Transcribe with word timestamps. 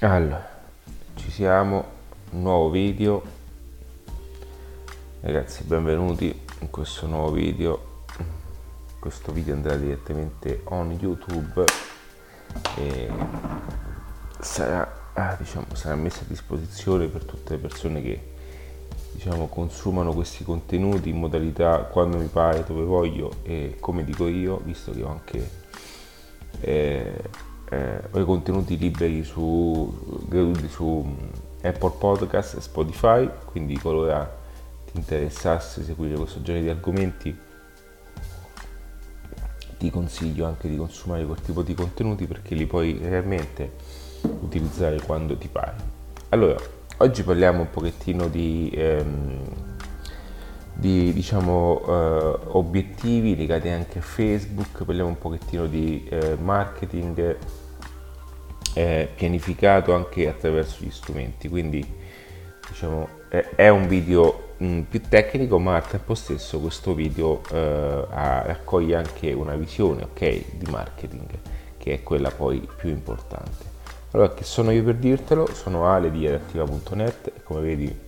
Allora, 0.00 0.48
ci 1.16 1.28
siamo, 1.28 1.84
nuovo 2.30 2.70
video. 2.70 3.20
Ragazzi, 5.22 5.64
benvenuti 5.64 6.40
in 6.60 6.70
questo 6.70 7.08
nuovo 7.08 7.32
video. 7.32 8.04
Questo 9.00 9.32
video 9.32 9.54
andrà 9.54 9.74
direttamente 9.74 10.60
on 10.66 10.92
YouTube 10.92 11.64
e 12.76 13.10
sarà, 14.38 15.10
ah, 15.14 15.34
diciamo, 15.36 15.66
sarà 15.72 15.96
messo 15.96 16.20
a 16.20 16.26
disposizione 16.28 17.08
per 17.08 17.24
tutte 17.24 17.54
le 17.54 17.58
persone 17.58 18.00
che 18.00 18.34
diciamo, 19.14 19.48
consumano 19.48 20.12
questi 20.12 20.44
contenuti 20.44 21.08
in 21.08 21.18
modalità 21.18 21.78
quando 21.78 22.18
mi 22.18 22.28
pare, 22.28 22.62
dove 22.62 22.84
voglio 22.84 23.38
e 23.42 23.78
come 23.80 24.04
dico 24.04 24.28
io, 24.28 24.60
visto 24.62 24.92
che 24.92 25.02
ho 25.02 25.10
anche 25.10 25.50
eh, 26.60 27.46
eh, 27.70 28.00
ho 28.10 28.20
i 28.20 28.24
contenuti 28.24 28.78
liberi 28.78 29.24
su, 29.24 30.26
su 30.68 31.16
Apple 31.62 31.92
Podcast 31.98 32.56
e 32.56 32.60
Spotify, 32.60 33.28
quindi 33.44 33.78
qualora 33.78 34.36
ti 34.90 34.96
interessasse 34.96 35.82
seguire 35.82 36.16
questo 36.16 36.40
genere 36.42 36.64
di 36.64 36.70
argomenti 36.70 37.38
ti 39.78 39.90
consiglio 39.90 40.44
anche 40.44 40.68
di 40.68 40.76
consumare 40.76 41.24
quel 41.24 41.40
tipo 41.40 41.62
di 41.62 41.72
contenuti 41.72 42.26
perché 42.26 42.54
li 42.54 42.66
puoi 42.66 42.98
realmente 43.00 43.72
utilizzare 44.20 45.00
quando 45.00 45.36
ti 45.36 45.48
pare. 45.48 45.74
Allora, 46.30 46.56
oggi 46.98 47.22
parliamo 47.22 47.60
un 47.60 47.70
pochettino 47.70 48.26
di, 48.28 48.70
ehm, 48.74 49.37
di 50.78 51.12
diciamo, 51.12 51.82
eh, 51.88 52.38
obiettivi 52.50 53.34
legati 53.34 53.68
anche 53.68 53.98
a 53.98 54.00
Facebook, 54.00 54.84
parliamo 54.84 55.08
un 55.08 55.18
pochettino 55.18 55.66
di 55.66 56.06
eh, 56.08 56.36
marketing 56.40 57.36
eh, 58.74 59.08
pianificato 59.12 59.92
anche 59.92 60.28
attraverso 60.28 60.84
gli 60.84 60.90
strumenti, 60.92 61.48
quindi 61.48 61.84
diciamo 62.68 63.08
è, 63.56 63.68
un 63.68 63.88
video 63.88 64.54
mh, 64.58 64.66
mm, 64.66 64.80
più 64.82 65.00
tecnico 65.00 65.58
ma 65.58 65.74
al 65.74 65.86
tempo 65.88 66.14
stesso 66.14 66.60
questo 66.60 66.94
video 66.94 67.42
eh, 67.50 68.06
raccoglie 68.08 68.94
anche 68.94 69.32
una 69.32 69.56
visione 69.56 70.04
ok 70.04 70.58
di 70.58 70.70
marketing 70.70 71.28
che 71.76 71.94
è 71.94 72.02
quella 72.04 72.30
poi 72.30 72.66
più 72.76 72.90
importante. 72.90 73.76
Allora, 74.12 74.32
che 74.32 74.44
sono 74.44 74.70
io 74.70 74.84
per 74.84 74.94
dirtelo? 74.94 75.52
Sono 75.52 75.86
Ale 75.86 76.12
di 76.12 76.24
adattiva.net 76.24 77.32
e 77.34 77.42
come 77.42 77.60
vedi 77.62 78.07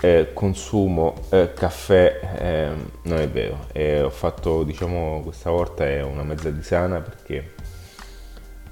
eh, 0.00 0.30
consumo 0.32 1.14
eh, 1.30 1.52
caffè 1.54 2.20
eh, 2.38 2.70
non 3.02 3.18
è 3.18 3.28
vero. 3.28 3.66
Ho 4.04 4.10
fatto 4.10 4.62
diciamo 4.62 5.20
questa 5.22 5.50
volta 5.50 5.84
è 5.84 6.02
una 6.02 6.22
mezza 6.22 6.50
di 6.50 6.62
sana 6.62 7.00
perché 7.00 7.54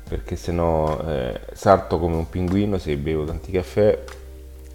perché 0.07 0.37
se 0.37 0.53
no 0.53 1.01
eh, 1.09 1.41
salto 1.53 1.99
come 1.99 2.17
un 2.17 2.29
pinguino 2.29 2.79
se 2.79 2.97
bevo 2.97 3.25
tanti 3.25 3.53
caffè. 3.53 3.99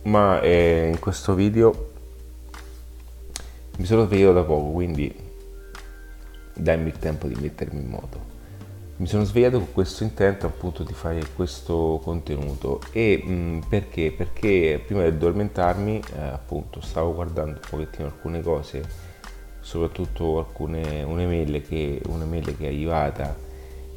Ma 0.04 0.42
eh, 0.42 0.88
in 0.92 1.00
questo 1.00 1.34
video 1.34 1.92
mi 3.78 3.86
sono 3.86 4.06
svegliato 4.06 4.34
da 4.34 4.44
poco 4.44 4.72
quindi 4.72 5.14
dammi 6.54 6.90
il 6.90 7.00
tempo 7.00 7.28
di 7.28 7.36
mettermi 7.36 7.80
in 7.80 7.88
moto 7.88 8.38
mi 9.00 9.08
sono 9.08 9.24
svegliato 9.24 9.60
con 9.60 9.72
questo 9.72 10.04
intento 10.04 10.46
appunto 10.46 10.84
di 10.84 10.92
fare 10.92 11.22
questo 11.34 12.02
contenuto 12.04 12.82
e 12.92 13.24
mh, 13.24 13.62
perché? 13.70 14.12
Perché 14.12 14.82
prima 14.86 15.04
di 15.04 15.08
addormentarmi 15.08 16.02
eh, 16.18 16.22
appunto 16.22 16.82
stavo 16.82 17.14
guardando 17.14 17.60
un 17.64 17.70
pochettino 17.70 18.08
alcune 18.08 18.42
cose, 18.42 18.84
soprattutto 19.62 20.40
alcune 20.40 21.04
un'email 21.04 21.66
che, 21.66 22.02
un'email 22.08 22.58
che 22.58 22.66
è 22.66 22.68
arrivata 22.68 23.38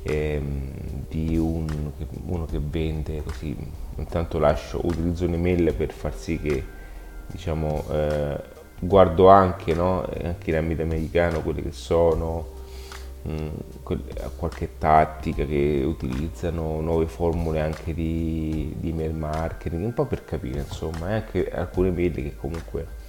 ehm, 0.05 0.71
di 1.09 1.37
un, 1.37 1.67
uno 2.27 2.45
che 2.45 2.61
vende 2.63 3.25
così, 3.25 3.57
intanto 3.97 4.39
lascio, 4.39 4.87
utilizzo 4.87 5.25
un'email 5.25 5.75
per 5.75 5.91
far 5.91 6.15
sì 6.15 6.39
che 6.39 6.65
diciamo 7.27 7.85
eh, 7.91 8.41
guardo 8.79 9.29
anche, 9.29 9.75
no? 9.75 10.09
anche 10.23 10.51
in 10.51 10.57
ambito 10.57 10.83
americano 10.83 11.41
quelli 11.41 11.63
che 11.63 11.73
sono 11.73 12.61
Mm, 12.62 12.62
qualche 14.37 14.71
tattica 14.79 15.45
che 15.45 15.83
utilizzano 15.87 16.81
nuove 16.81 17.07
formule 17.07 17.61
anche 17.61 17.95
di, 17.95 18.75
di 18.79 18.93
mail 18.93 19.15
marketing, 19.15 19.85
un 19.85 19.95
po' 19.95 20.07
per 20.07 20.25
capire 20.25 20.61
insomma, 20.61 21.11
e 21.11 21.13
anche 21.15 21.51
alcune 21.51 21.91
mail 21.91 22.13
che 22.15 22.37
comunque 22.37 23.01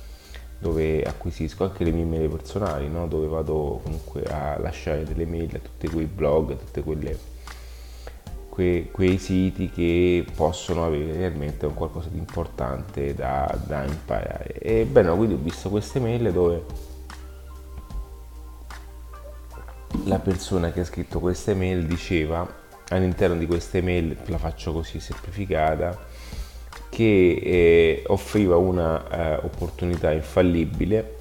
dove 0.60 1.04
acquisisco 1.04 1.66
anche 1.66 1.84
le 1.84 1.92
mie 1.92 2.06
mail 2.06 2.30
personali, 2.30 2.88
no? 2.88 3.08
dove 3.08 3.28
vado 3.28 3.82
comunque 3.84 4.24
a 4.24 4.58
lasciare 4.60 5.04
delle 5.04 5.26
mail 5.26 5.56
a 5.56 5.60
tutti 5.60 5.88
quei 5.88 6.06
blog, 6.06 6.52
a 6.52 6.82
quelle 6.82 7.32
que, 8.54 8.90
quei 8.92 9.18
siti 9.18 9.70
che 9.72 10.26
possono 10.36 10.86
avere 10.86 11.18
realmente 11.18 11.66
un 11.66 11.74
qualcosa 11.74 12.10
di 12.10 12.20
importante 12.20 13.16
da, 13.16 13.54
da 13.66 13.84
imparare. 13.84 14.60
E 14.60 14.86
bene, 14.86 15.10
quindi 15.16 15.34
ho 15.34 15.40
visto 15.42 15.70
queste 15.70 16.00
mail 16.00 16.32
dove 16.32 16.64
la 20.14 20.20
persona 20.20 20.72
che 20.72 20.82
ha 20.82 20.86
scritto 20.86 21.20
queste 21.20 21.56
mail 21.56 21.88
diceva 21.88 22.48
all'interno 22.90 23.36
di 23.36 23.48
queste 23.48 23.82
mail, 23.82 24.16
la 24.26 24.38
faccio 24.38 24.72
così 24.72 25.00
semplificata, 25.00 25.98
che 26.90 27.40
eh, 27.44 28.04
offriva 28.08 28.56
un'opportunità 28.56 30.12
eh, 30.12 30.16
infallibile, 30.16 31.16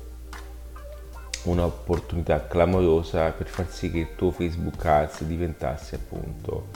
un'opportunità 1.44 2.46
clamorosa 2.46 3.30
per 3.30 3.46
far 3.48 3.70
sì 3.70 3.90
che 3.90 3.98
il 3.98 4.08
tuo 4.14 4.30
Facebook 4.30 4.84
Ads 4.84 5.22
diventasse 5.22 5.94
appunto 5.94 6.66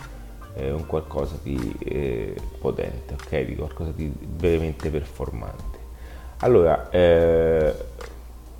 eh, 0.54 0.70
un 0.70 0.86
qualcosa 0.86 1.38
di 1.42 1.76
eh, 1.80 2.34
potente, 2.58 3.12
ok? 3.12 3.40
Di 3.44 3.56
qualcosa 3.56 3.90
di 3.90 4.10
veramente 4.26 4.88
performante. 4.88 5.78
Allora, 6.38 6.88
eh, 6.88 7.74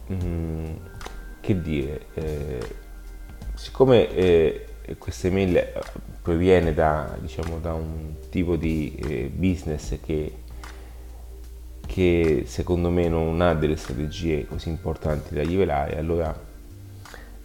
mh, 0.09 0.15
mm, 0.15 0.75
che 1.41 1.63
dire? 1.63 2.85
Siccome 3.57 4.15
eh, 4.15 4.67
questa 4.99 5.29
email 5.29 5.57
eh, 5.57 5.83
proviene 6.21 6.75
da, 6.75 7.17
diciamo, 7.19 7.59
da 7.59 7.73
un 7.73 8.17
tipo 8.29 8.57
di 8.57 8.95
eh, 8.97 9.31
business 9.35 9.99
che, 10.05 10.35
che, 11.87 12.43
secondo 12.47 12.91
me 12.91 13.09
non 13.09 13.41
ha 13.41 13.55
delle 13.55 13.77
strategie 13.77 14.47
così 14.47 14.69
importanti 14.69 15.35
da 15.35 15.43
rivelare, 15.43 15.99
allora 15.99 16.39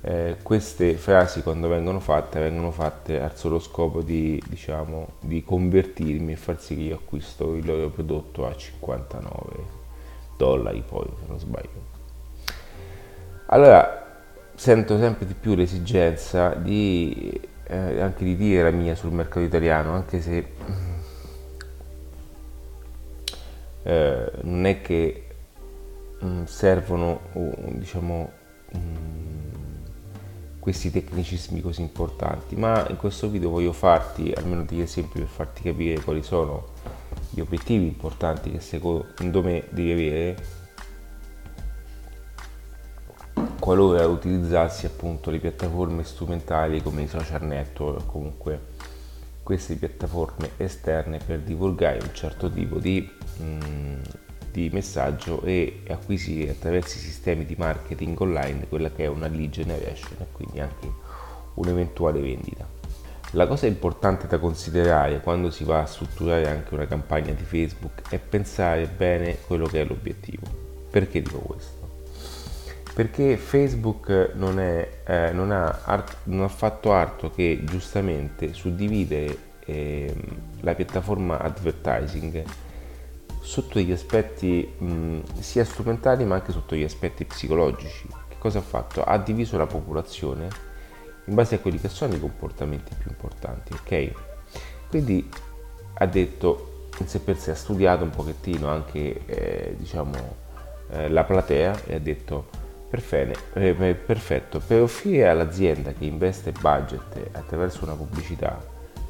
eh, 0.02 0.36
queste 0.44 0.96
frasi 0.96 1.44
quando 1.44 1.70
vengono 1.70 2.02
fatte 2.02 2.42
vengono 2.42 2.72
fatte 2.72 3.22
al 3.22 3.38
solo 3.38 3.60
scopo 3.60 4.02
di, 4.02 4.42
diciamo, 4.50 5.14
di 5.22 5.46
convertirmi 5.46 6.34
e 6.34 6.36
far 6.36 6.60
sì 6.60 6.76
che 6.76 6.82
io 6.82 6.96
acquisto 6.96 7.56
il 7.56 7.66
loro 7.66 7.90
prodotto 7.90 8.46
a 8.46 8.54
59 8.54 9.80
dollari 10.36 10.84
poi 10.86 11.06
se 11.06 11.26
non 11.28 11.40
sbaglio. 11.40 12.00
Allora, 13.46 14.01
sento 14.62 15.00
sempre 15.00 15.26
di 15.26 15.34
più 15.34 15.56
l'esigenza 15.56 16.54
di, 16.54 17.42
eh, 17.64 18.00
anche 18.00 18.24
di 18.24 18.36
dire 18.36 18.62
la 18.62 18.70
mia 18.70 18.94
sul 18.94 19.12
mercato 19.12 19.40
italiano, 19.40 19.94
anche 19.94 20.22
se 20.22 20.46
eh, 23.82 24.32
non 24.42 24.66
è 24.68 24.82
che 24.82 25.28
mh, 26.20 26.28
mm, 26.28 26.44
servono 26.44 27.22
diciamo, 27.70 28.32
mm, 28.78 29.52
questi 30.60 30.92
tecnicismi 30.92 31.60
così 31.60 31.82
importanti, 31.82 32.56
ma 32.56 32.88
in 32.88 32.98
questo 32.98 33.30
video 33.30 33.50
voglio 33.50 33.74
farti 33.74 34.32
almeno 34.32 34.64
degli 34.64 34.82
esempi 34.82 35.18
per 35.18 35.28
farti 35.28 35.64
capire 35.64 36.04
quali 36.04 36.22
sono 36.22 36.68
gli 37.32 37.40
obiettivi 37.40 37.88
importanti 37.88 38.52
che 38.52 38.60
secondo 38.60 39.42
me 39.42 39.64
devi 39.72 39.92
avere 39.92 40.61
qualora 43.62 44.08
utilizzassi 44.08 44.88
appunto 44.88 45.30
le 45.30 45.38
piattaforme 45.38 46.04
strumentali 46.04 46.82
come 46.82 47.04
i 47.04 47.08
social 47.08 47.44
network 47.44 48.00
o 48.00 48.12
comunque 48.12 48.60
queste 49.44 49.76
piattaforme 49.76 50.54
esterne 50.58 51.20
per 51.24 51.42
divulgare 51.42 52.00
un 52.02 52.10
certo 52.12 52.50
tipo 52.50 52.80
di, 52.80 53.08
mh, 53.38 53.44
mm, 53.44 54.02
di 54.52 54.70
messaggio 54.74 55.44
e 55.44 55.84
acquisire 55.90 56.50
attraverso 56.50 56.98
i 56.98 57.02
sistemi 57.02 57.46
di 57.46 57.54
marketing 57.56 58.20
online 58.20 58.68
quella 58.68 58.90
che 58.90 59.04
è 59.04 59.08
una 59.08 59.28
lead 59.28 59.52
generation 59.52 60.16
e 60.18 60.26
quindi 60.32 60.60
anche 60.60 60.92
un'eventuale 61.54 62.20
vendita. 62.20 62.68
La 63.34 63.46
cosa 63.46 63.68
importante 63.68 64.26
da 64.26 64.40
considerare 64.40 65.22
quando 65.22 65.52
si 65.52 65.64
va 65.64 65.82
a 65.82 65.86
strutturare 65.86 66.50
anche 66.50 66.74
una 66.74 66.88
campagna 66.88 67.32
di 67.32 67.44
Facebook 67.44 68.10
è 68.10 68.18
pensare 68.18 68.88
bene 68.88 69.38
quello 69.46 69.68
che 69.68 69.82
è 69.82 69.86
l'obiettivo. 69.86 70.48
Perché 70.90 71.22
dico 71.22 71.38
questo? 71.38 71.81
Perché 73.02 73.36
Facebook 73.36 74.34
non, 74.36 74.60
è, 74.60 74.88
eh, 75.08 75.32
non, 75.32 75.50
ha, 75.52 76.06
non, 76.26 76.44
ha, 76.44 76.48
fatto 76.48 76.94
altro 76.94 77.32
che 77.32 77.62
giustamente 77.64 78.54
suddividere 78.54 79.38
eh, 79.66 80.14
la 80.60 80.76
piattaforma 80.76 81.40
advertising 81.40 82.44
sotto 83.40 83.80
gli 83.80 83.92
aspetti 83.92 84.72
mh, 84.78 85.40
sia 85.40 85.66
strumentali 85.66 86.26
ma 86.26 86.36
anche 86.36 86.52
sotto 86.52 86.76
gli 86.76 86.84
aspetti 86.84 87.26
psicologici. 87.26 88.08
Che 88.28 88.36
cosa 88.38 88.60
ha 88.60 88.62
fatto? 88.62 89.04
Ha 89.04 89.18
diviso 89.18 89.58
la 89.58 89.66
popolazione 89.66 90.48
in 91.26 91.34
base 91.34 91.56
a 91.56 91.58
quelli 91.58 91.80
che 91.80 91.90
sono 91.90 92.14
i 92.14 92.20
comportamenti 92.20 92.94
più 92.94 93.10
importanti, 93.10 93.74
ok? 93.74 94.12
Quindi 94.90 95.28
ha 95.96 96.06
detto, 96.06 96.90
in 97.00 97.08
sé 97.08 97.20
per 97.20 97.38
sé 97.38 97.50
ha 97.50 97.56
studiato 97.56 98.04
un 98.04 98.12
pochettino 98.12 98.68
anche, 98.68 99.26
eh, 99.26 99.76
diciamo, 99.76 100.36
eh, 100.92 101.10
la 101.10 101.24
platea 101.24 101.86
e 101.88 101.96
ha 101.96 102.00
detto, 102.00 102.61
perfetto, 102.92 103.40
eh, 103.54 103.74
perfetto, 103.74 104.60
per 104.60 104.82
offrire 104.82 105.30
all'azienda 105.30 105.94
che 105.94 106.04
investe 106.04 106.52
budget 106.52 107.30
attraverso 107.32 107.86
una 107.86 107.96
pubblicità 107.96 108.62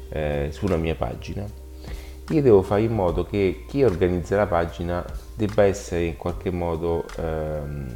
eh, 0.08 0.48
su 0.52 0.66
una 0.66 0.76
mia 0.76 0.94
pagina, 0.94 1.44
io 2.28 2.40
devo 2.40 2.62
fare 2.62 2.82
in 2.82 2.94
modo 2.94 3.24
che 3.24 3.64
chi 3.66 3.82
organizza 3.82 4.36
la 4.36 4.46
pagina 4.46 5.04
debba 5.34 5.64
essere 5.64 6.04
in 6.04 6.16
qualche 6.16 6.50
modo 6.50 7.04
ehm, 7.16 7.94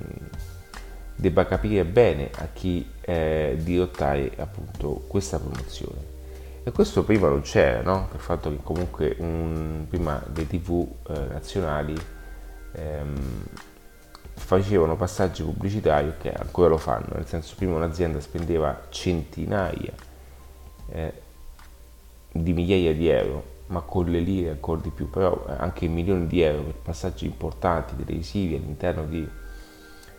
debba 1.14 1.46
capire 1.46 1.84
bene 1.84 2.30
a 2.34 2.48
chi 2.52 2.86
eh, 3.00 3.56
dirottare 3.58 4.32
appunto 4.36 5.04
questa 5.06 5.38
promozione. 5.38 6.14
E 6.64 6.72
questo 6.72 7.04
prima 7.04 7.28
non 7.28 7.42
c'era, 7.42 7.80
no? 7.80 8.06
Per 8.08 8.16
il 8.16 8.20
fatto 8.20 8.50
che 8.50 8.58
comunque 8.60 9.14
un, 9.20 9.86
prima 9.88 10.20
le 10.34 10.46
tv 10.48 10.86
eh, 11.08 11.26
nazionali 11.30 11.94
ehm, 12.72 13.44
facevano 14.36 14.96
passaggi 14.96 15.42
pubblicitari 15.42 16.14
che 16.18 16.32
ancora 16.32 16.68
lo 16.68 16.76
fanno, 16.76 17.08
nel 17.14 17.26
senso 17.26 17.54
prima 17.56 17.74
un'azienda 17.76 18.20
spendeva 18.20 18.82
centinaia 18.90 19.92
eh, 20.90 21.12
di 22.30 22.52
migliaia 22.52 22.94
di 22.94 23.08
euro, 23.08 23.54
ma 23.66 23.80
con 23.80 24.06
le 24.06 24.20
lire 24.20 24.50
ancora 24.50 24.80
di 24.80 24.90
più, 24.90 25.10
però 25.10 25.44
anche 25.46 25.88
milioni 25.88 26.26
di 26.26 26.40
euro 26.42 26.62
per 26.62 26.74
passaggi 26.74 27.26
importanti 27.26 27.96
televisivi 27.96 28.54
all'interno 28.54 29.04
di 29.04 29.28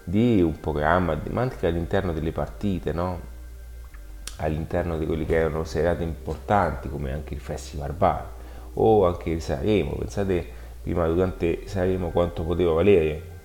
di 0.08 0.42
un 0.42 0.58
programma, 0.62 1.20
ma 1.32 1.42
anche 1.42 1.68
all'interno 1.68 2.14
delle 2.14 2.32
partite, 2.32 2.94
no? 2.94 3.20
all'interno 4.38 4.98
di 4.98 5.06
quelli 5.06 5.26
che 5.26 5.36
erano 5.36 5.66
serate 5.66 6.04
importanti 6.04 6.88
come 6.88 7.12
anche 7.12 7.34
il 7.34 7.42
Festival 7.42 7.92
Bar 7.92 8.26
o 8.76 9.06
anche 9.06 9.32
il 9.32 9.42
Sanremo. 9.42 9.96
Pensate 9.96 10.48
prima 10.82 11.06
durante 11.08 11.68
Sanremo 11.68 12.12
quanto 12.12 12.44
poteva 12.44 12.72
valere 12.72 13.36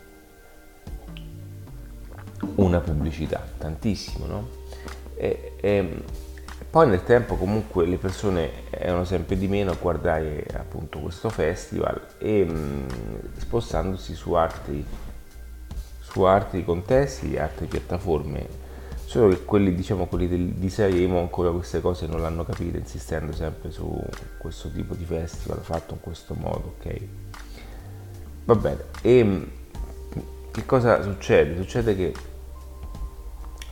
una 2.56 2.80
pubblicità, 2.80 3.46
tantissimo, 3.58 4.26
no? 4.26 4.48
E, 5.14 5.52
e, 5.60 6.02
poi 6.70 6.88
nel 6.88 7.04
tempo 7.04 7.36
comunque 7.36 7.86
le 7.86 7.98
persone 7.98 8.70
erano 8.70 9.04
sempre 9.04 9.36
di 9.36 9.46
meno 9.46 9.72
a 9.72 9.76
guardare 9.78 10.46
appunto 10.54 11.00
questo 11.00 11.28
festival 11.28 12.00
e 12.18 12.44
mh, 12.44 12.86
spostandosi 13.38 14.14
su 14.14 14.32
altri 14.32 14.84
su 16.12 16.22
altri 16.22 16.62
contesti 16.62 17.38
altre 17.38 17.64
piattaforme, 17.64 18.46
solo 19.06 19.28
che 19.30 19.44
quelli, 19.44 19.74
diciamo, 19.74 20.06
quelli 20.06 20.28
del, 20.28 20.48
di 20.48 20.68
Sanremo 20.68 21.18
ancora 21.18 21.50
queste 21.50 21.80
cose 21.80 22.06
non 22.06 22.20
l'hanno 22.20 22.44
capito, 22.44 22.76
insistendo 22.76 23.32
sempre 23.32 23.70
su 23.70 23.98
questo 24.36 24.70
tipo 24.70 24.94
di 24.94 25.06
festival 25.06 25.60
fatto 25.62 25.94
in 25.94 26.00
questo 26.00 26.34
modo, 26.34 26.74
ok? 26.76 27.00
Va 28.44 28.54
bene, 28.56 28.84
e 29.00 29.24
mm, 29.24 29.42
che 30.50 30.66
cosa 30.66 31.02
succede? 31.02 31.56
Succede 31.56 31.96
che 31.96 32.12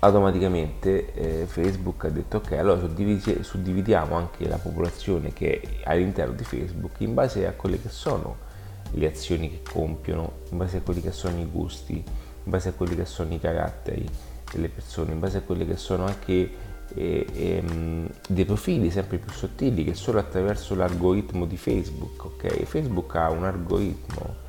automaticamente 0.01 1.13
eh, 1.13 1.47
Facebook 1.47 2.05
ha 2.05 2.09
detto 2.09 2.39
ok, 2.39 2.53
allora 2.53 2.81
suddividiamo 2.81 4.15
anche 4.15 4.49
la 4.49 4.57
popolazione 4.57 5.33
che 5.33 5.61
è 5.61 5.89
all'interno 5.91 6.35
di 6.35 6.45
Facebook 6.45 7.01
in 7.01 7.15
base 7.15 7.47
a 7.47 7.53
quelle 7.53 7.81
che 7.81 7.91
sono 7.91 8.49
le 8.93 9.07
azioni 9.07 9.51
che 9.51 9.63
compiono, 9.71 10.33
in 10.51 10.59
base 10.59 10.79
a 10.79 10.81
quelli 10.81 11.01
che 11.01 11.13
sono 11.13 11.39
i 11.39 11.45
gusti, 11.45 11.95
in 11.95 12.51
base 12.51 12.71
a 12.71 12.73
quelli 12.73 12.97
che 12.97 13.05
sono 13.05 13.33
i 13.33 13.39
caratteri 13.39 14.09
delle 14.51 14.69
persone, 14.69 15.13
in 15.13 15.21
base 15.21 15.39
a 15.39 15.43
quelli 15.43 15.67
che 15.67 15.77
sono 15.77 16.07
anche 16.07 16.51
eh, 16.95 17.27
ehm, 17.33 18.09
dei 18.27 18.45
profili 18.45 18.91
sempre 18.91 19.19
più 19.19 19.31
sottili 19.31 19.85
che 19.85 19.95
solo 19.95 20.19
attraverso 20.19 20.75
l'algoritmo 20.75 21.45
di 21.45 21.57
Facebook, 21.57 22.25
ok? 22.25 22.65
Facebook 22.65 23.15
ha 23.15 23.31
un 23.31 23.45
algoritmo 23.45 24.49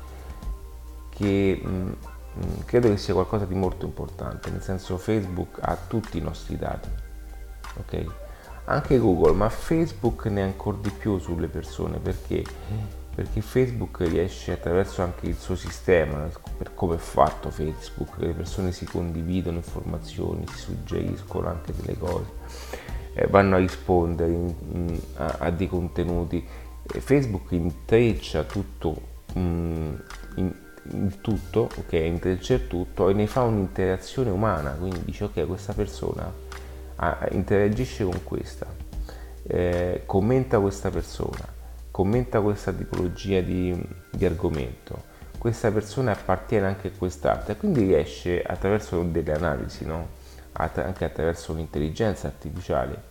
che 1.10 1.60
mh, 1.62 1.68
mm, 1.68 1.92
credo 2.64 2.88
che 2.88 2.96
sia 2.96 3.14
qualcosa 3.14 3.44
di 3.44 3.54
molto 3.54 3.84
importante, 3.84 4.50
nel 4.50 4.62
senso 4.62 4.96
Facebook 4.96 5.58
ha 5.60 5.76
tutti 5.76 6.18
i 6.18 6.20
nostri 6.20 6.56
dati, 6.56 6.88
ok? 7.78 8.04
Anche 8.64 8.98
Google, 8.98 9.32
ma 9.32 9.48
Facebook 9.48 10.26
ne 10.26 10.42
ha 10.42 10.44
ancora 10.44 10.78
di 10.80 10.90
più 10.90 11.18
sulle 11.18 11.48
persone 11.48 11.98
perché 11.98 12.44
perché 13.14 13.42
Facebook 13.42 14.00
riesce 14.00 14.52
attraverso 14.52 15.02
anche 15.02 15.26
il 15.26 15.36
suo 15.36 15.54
sistema, 15.54 16.30
per 16.56 16.74
come 16.74 16.94
è 16.94 16.98
fatto 16.98 17.50
Facebook, 17.50 18.16
le 18.16 18.32
persone 18.32 18.72
si 18.72 18.86
condividono 18.86 19.58
informazioni, 19.58 20.46
si 20.48 20.58
suggeriscono 20.58 21.48
anche 21.48 21.74
delle 21.76 21.98
cose, 21.98 22.30
eh, 23.12 23.26
vanno 23.26 23.56
a 23.56 23.58
rispondere 23.58 24.32
in, 24.32 24.54
in, 24.72 25.00
a, 25.16 25.36
a, 25.40 25.50
dei 25.50 25.68
contenuti. 25.68 26.42
Eh, 26.90 27.00
Facebook 27.00 27.52
intreccia 27.52 28.44
tutto, 28.44 28.96
mh, 29.34 29.40
in, 30.36 30.54
in 30.90 31.20
tutto, 31.20 31.68
ok, 31.76 31.92
intreccia 31.92 32.54
il 32.54 32.66
tutto 32.66 33.08
e 33.08 33.12
ne 33.14 33.26
fa 33.26 33.42
un'interazione 33.42 34.30
umana, 34.30 34.72
quindi 34.72 35.02
dice 35.04 35.24
ok 35.24 35.46
questa 35.46 35.72
persona 35.72 36.30
ah, 36.96 37.26
interagisce 37.30 38.04
con 38.04 38.22
questa, 38.24 38.66
eh, 39.44 40.02
commenta 40.06 40.58
questa 40.60 40.90
persona 40.90 41.60
commenta 41.92 42.40
questa 42.40 42.72
tipologia 42.72 43.42
di, 43.42 43.80
di 44.10 44.24
argomento, 44.24 45.10
questa 45.38 45.70
persona 45.70 46.12
appartiene 46.12 46.66
anche 46.66 46.88
a 46.88 46.90
quest'altra, 46.96 47.54
quindi 47.54 47.80
riesce 47.80 48.42
attraverso 48.42 49.00
delle 49.02 49.32
analisi, 49.32 49.84
no? 49.84 50.20
anche 50.52 51.04
attraverso 51.04 51.52
un'intelligenza 51.52 52.26
artificiale, 52.26 53.10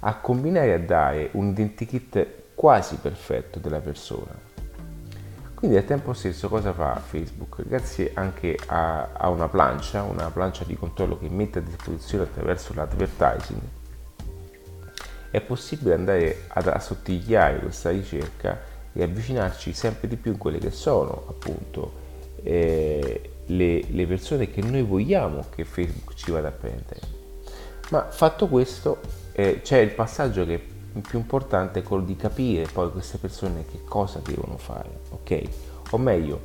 a 0.00 0.16
combinare 0.16 0.68
e 0.68 0.72
a 0.72 0.78
dare 0.78 1.28
un 1.32 1.48
identikit 1.48 2.26
quasi 2.54 2.96
perfetto 2.96 3.58
della 3.58 3.80
persona. 3.80 4.48
Quindi 5.60 5.76
al 5.76 5.84
tempo 5.84 6.14
stesso 6.14 6.48
cosa 6.48 6.72
fa 6.72 6.96
Facebook? 6.96 7.62
Grazie 7.66 8.12
anche 8.14 8.58
a, 8.64 9.12
a 9.12 9.28
una 9.28 9.46
plancia, 9.46 10.02
una 10.04 10.30
plancia 10.30 10.64
di 10.64 10.74
controllo 10.74 11.18
che 11.18 11.28
mette 11.28 11.58
a 11.58 11.60
disposizione 11.60 12.24
attraverso 12.24 12.72
l'advertising, 12.72 13.60
è 15.30 15.38
possibile 15.42 15.92
andare 15.92 16.44
ad 16.48 16.66
assottigliare 16.66 17.58
questa 17.58 17.90
ricerca 17.90 18.58
e 18.90 19.02
avvicinarci 19.02 19.74
sempre 19.74 20.08
di 20.08 20.16
più 20.16 20.32
in 20.32 20.38
quelle 20.38 20.56
che 20.56 20.70
sono 20.70 21.26
appunto 21.28 21.92
eh, 22.42 23.30
le, 23.44 23.84
le, 23.86 24.06
persone 24.06 24.50
che 24.50 24.62
noi 24.62 24.80
vogliamo 24.80 25.44
che 25.54 25.66
Facebook 25.66 26.14
ci 26.14 26.30
vada 26.30 26.48
a 26.48 26.52
prendere. 26.52 27.00
Ma 27.90 28.10
fatto 28.10 28.48
questo 28.48 29.00
eh, 29.32 29.60
c'è 29.62 29.76
il 29.80 29.90
passaggio 29.90 30.46
che 30.46 30.58
è 30.92 30.98
più 31.00 31.18
importante, 31.18 31.80
è 31.80 31.82
quello 31.82 32.04
di 32.04 32.16
capire 32.16 32.66
poi 32.72 32.90
queste 32.90 33.18
persone 33.18 33.64
che 33.64 33.84
cosa 33.84 34.20
devono 34.24 34.56
fare, 34.56 35.00
ok? 35.10 35.42
O 35.90 35.98
meglio, 35.98 36.42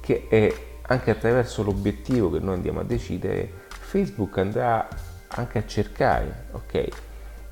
che 0.00 0.26
è 0.28 0.52
anche 0.82 1.10
attraverso 1.10 1.62
l'obiettivo 1.62 2.30
che 2.30 2.38
noi 2.38 2.54
andiamo 2.54 2.80
a 2.80 2.84
decidere, 2.84 3.62
Facebook 3.68 4.38
andrà 4.38 4.88
anche 5.28 5.58
a 5.58 5.66
cercare, 5.66 6.46
ok? 6.52 6.88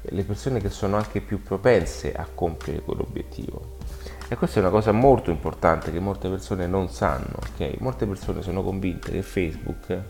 le 0.04 0.25
persone 0.25 0.61
che 0.61 0.70
sono 0.70 0.96
anche 0.96 1.20
più 1.20 1.42
propense 1.42 2.12
a 2.12 2.26
compiere 2.32 2.80
quell'obiettivo. 2.80 3.76
E 4.28 4.37
questa 4.37 4.58
è 4.58 4.62
una 4.62 4.70
cosa 4.70 4.92
molto 4.92 5.30
importante 5.30 5.92
che 5.92 6.00
molte 6.00 6.28
persone 6.28 6.66
non 6.66 6.88
sanno, 6.88 7.37
ok? 7.37 7.76
Molte 7.78 8.06
persone 8.06 8.42
sono 8.42 8.62
convinte 8.62 9.12
che 9.12 9.22
Facebook 9.22 10.02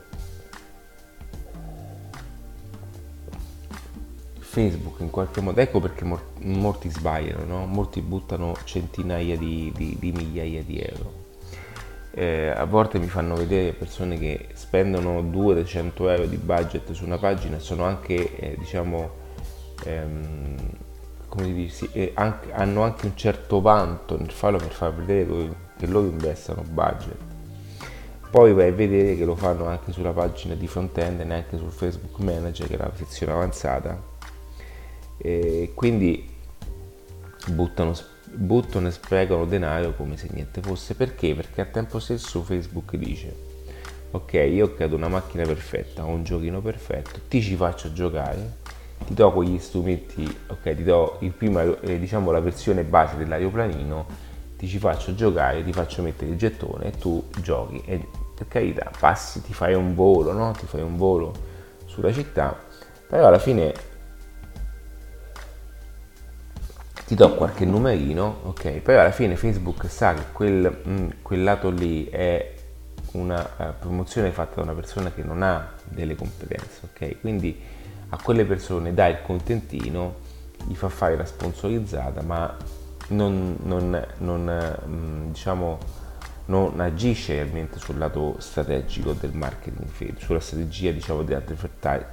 Facebook 4.53 5.01
in 5.01 5.09
qualche 5.09 5.41
modo, 5.41 5.59
ecco 5.63 5.81
perché 5.81 6.05
molti 6.43 6.91
sbagliano, 6.91 7.45
no? 7.45 7.65
molti 7.65 8.03
buttano 8.03 8.55
centinaia 8.65 9.35
di, 9.39 9.73
di, 9.75 9.97
di 9.99 10.13
migliaia 10.13 10.63
di 10.63 10.79
euro. 10.79 11.21
Eh, 12.11 12.49
a 12.49 12.65
volte 12.67 12.99
mi 12.99 13.07
fanno 13.07 13.35
vedere 13.35 13.73
persone 13.73 14.19
che 14.19 14.49
spendono 14.53 15.23
200-100 15.23 15.93
euro 15.97 16.27
di 16.27 16.37
budget 16.37 16.93
su 16.93 17.07
una 17.07 17.17
pagina 17.17 17.57
e 17.57 17.61
sono 17.61 17.85
anche, 17.85 18.37
eh, 18.37 18.57
diciamo, 18.59 19.11
ehm, 19.87 20.57
come 21.29 21.53
dirsi, 21.55 21.89
anche, 22.13 22.53
hanno 22.53 22.83
anche 22.83 23.07
un 23.07 23.17
certo 23.17 23.63
vanto 23.63 24.19
nel 24.19 24.33
farlo 24.33 24.59
per 24.59 24.73
far 24.73 24.93
vedere 24.93 25.49
che 25.79 25.87
loro 25.87 26.09
investono 26.09 26.63
budget. 26.71 27.17
Poi 28.31 28.53
vai 28.53 28.69
a 28.69 28.73
vedere 28.73 29.17
che 29.17 29.25
lo 29.25 29.35
fanno 29.35 29.65
anche 29.65 29.93
sulla 29.93 30.13
pagina 30.13 30.55
di 30.55 30.67
front-end 30.67 31.21
e 31.21 31.25
neanche 31.25 31.57
sul 31.57 31.71
Facebook 31.71 32.19
Manager, 32.19 32.67
che 32.69 32.75
è 32.75 32.77
la 32.77 32.91
sezione 32.95 33.33
avanzata. 33.33 34.12
E 35.23 35.73
quindi 35.75 36.29
buttano, 37.49 37.95
buttano 38.25 38.89
e 38.89 38.91
sprecano 38.91 39.45
denaro 39.45 39.95
come 39.95 40.17
se 40.17 40.29
niente 40.33 40.61
fosse. 40.61 40.95
Perché? 40.95 41.35
Perché 41.35 41.61
al 41.61 41.71
tempo 41.71 41.99
stesso 41.99 42.43
Facebook 42.43 42.97
dice 42.97 43.51
ok 44.15 44.33
io 44.35 44.67
ho 44.67 44.75
creato 44.75 44.95
una 44.95 45.09
macchina 45.09 45.45
perfetta, 45.45 46.05
un 46.05 46.23
giochino 46.23 46.61
perfetto, 46.61 47.21
ti 47.29 47.41
ci 47.41 47.55
faccio 47.55 47.95
giocare 47.95 48.61
ti 49.05 49.15
do 49.15 49.33
quegli 49.33 49.59
strumenti, 49.59 50.25
ok, 50.49 50.75
ti 50.75 50.83
do 50.83 51.17
il 51.21 51.33
primo, 51.33 51.61
eh, 51.81 51.99
diciamo 51.99 52.31
la 52.31 52.41
versione 52.41 52.85
base 52.85 53.17
dell'aeroplanino, 53.17 54.07
ti 54.57 54.69
ci 54.69 54.79
faccio 54.79 55.15
giocare, 55.15 55.65
ti 55.65 55.73
faccio 55.73 56.03
mettere 56.03 56.31
il 56.31 56.37
gettone 56.37 56.87
e 56.87 56.91
tu 56.93 57.25
giochi 57.41 57.83
e 57.85 58.07
per 58.35 58.49
carità 58.49 58.91
passi, 58.99 59.43
ti 59.43 59.53
fai 59.53 59.75
un 59.75 59.95
volo, 59.95 60.33
no? 60.33 60.53
Ti 60.53 60.67
fai 60.67 60.83
un 60.83 60.97
volo 60.97 61.33
sulla 61.87 62.13
città, 62.13 62.57
però 63.07 63.27
alla 63.27 63.39
fine 63.39 63.75
ti 67.07 67.15
do 67.15 67.35
qualche 67.35 67.65
numerino, 67.65 68.41
ok? 68.45 68.81
Però 68.81 69.01
alla 69.01 69.11
fine 69.11 69.37
Facebook 69.37 69.89
sa 69.89 70.15
che 70.15 70.25
quel, 70.33 70.81
mh, 70.85 70.91
mm, 70.91 71.09
quel 71.23 71.43
lato 71.43 71.71
lì 71.71 72.07
è 72.07 72.55
una 73.13 73.47
uh, 73.57 73.65
promozione 73.79 74.31
fatta 74.31 74.57
da 74.57 74.63
una 74.63 74.75
persona 74.75 75.13
che 75.13 75.23
non 75.23 75.43
ha 75.43 75.75
delle 75.85 76.15
competenze, 76.15 76.81
ok? 76.93 77.21
Quindi 77.21 77.61
a 78.11 78.19
quelle 78.23 78.45
persone 78.45 78.95
dà 78.95 79.07
il 79.07 79.19
contentino, 79.23 80.17
gli 80.67 80.75
fa 80.75 80.89
fare 80.89 81.17
la 81.17 81.25
sponsorizzata, 81.25 82.23
ma 82.23 82.57
non, 83.09 83.57
non, 83.63 84.07
non, 84.19 84.77
mm, 84.87 85.29
diciamo, 85.33 85.79
non 86.47 86.79
agisce 86.81 87.35
realmente 87.35 87.79
sul 87.79 87.99
lato 87.99 88.37
strategico 88.39 89.13
del 89.13 89.33
marketing, 89.33 90.17
sulla 90.19 90.41
strategia 90.41 90.91
diciamo, 90.93 91.23
di 91.23 91.35
advertising, 91.35 92.07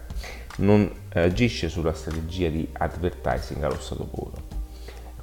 non 0.57 0.91
agisce 1.13 1.69
sulla 1.69 1.93
strategia 1.93 2.49
di 2.49 2.67
advertising 2.71 3.63
allo 3.63 3.79
stato 3.79 4.05
puro. 4.05 4.48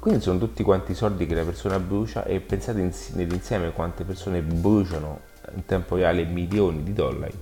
Quindi 0.07 0.23
sono 0.23 0.39
tutti 0.39 0.63
quanti 0.63 0.93
i 0.93 0.95
soldi 0.95 1.25
che 1.25 1.35
la 1.35 1.43
persona 1.43 1.79
brucia 1.79 2.23
e 2.23 2.39
pensate 2.39 2.79
nell'insieme 3.15 3.73
quante 3.73 4.05
persone 4.05 4.41
bruciano 4.41 5.19
in 5.53 5.65
tempo 5.65 5.97
reale 5.97 6.23
milioni 6.23 6.81
di 6.81 6.93
dollari 6.93 7.37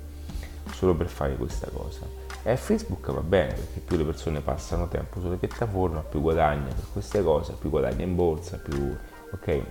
solo 0.72 0.96
per 0.96 1.06
fare 1.06 1.36
questa 1.36 1.70
cosa. 1.72 2.08
E 2.42 2.58
Facebook 2.58 3.12
va 3.12 3.22
bene 3.22 3.54
perché 3.54 3.82
più 3.82 3.98
le 3.98 4.04
persone 4.04 4.40
passano 4.40 4.88
tempo 4.88 5.20
sulle 5.20 5.36
piattaforme, 5.36 6.06
più 6.10 6.22
guadagna 6.22 6.74
per 6.74 6.86
queste 6.92 7.22
cose, 7.22 7.54
più 7.54 7.70
guadagna 7.70 8.04
in 8.04 8.16
borsa, 8.16 8.58
più... 8.58 8.98
ok? 9.32 9.62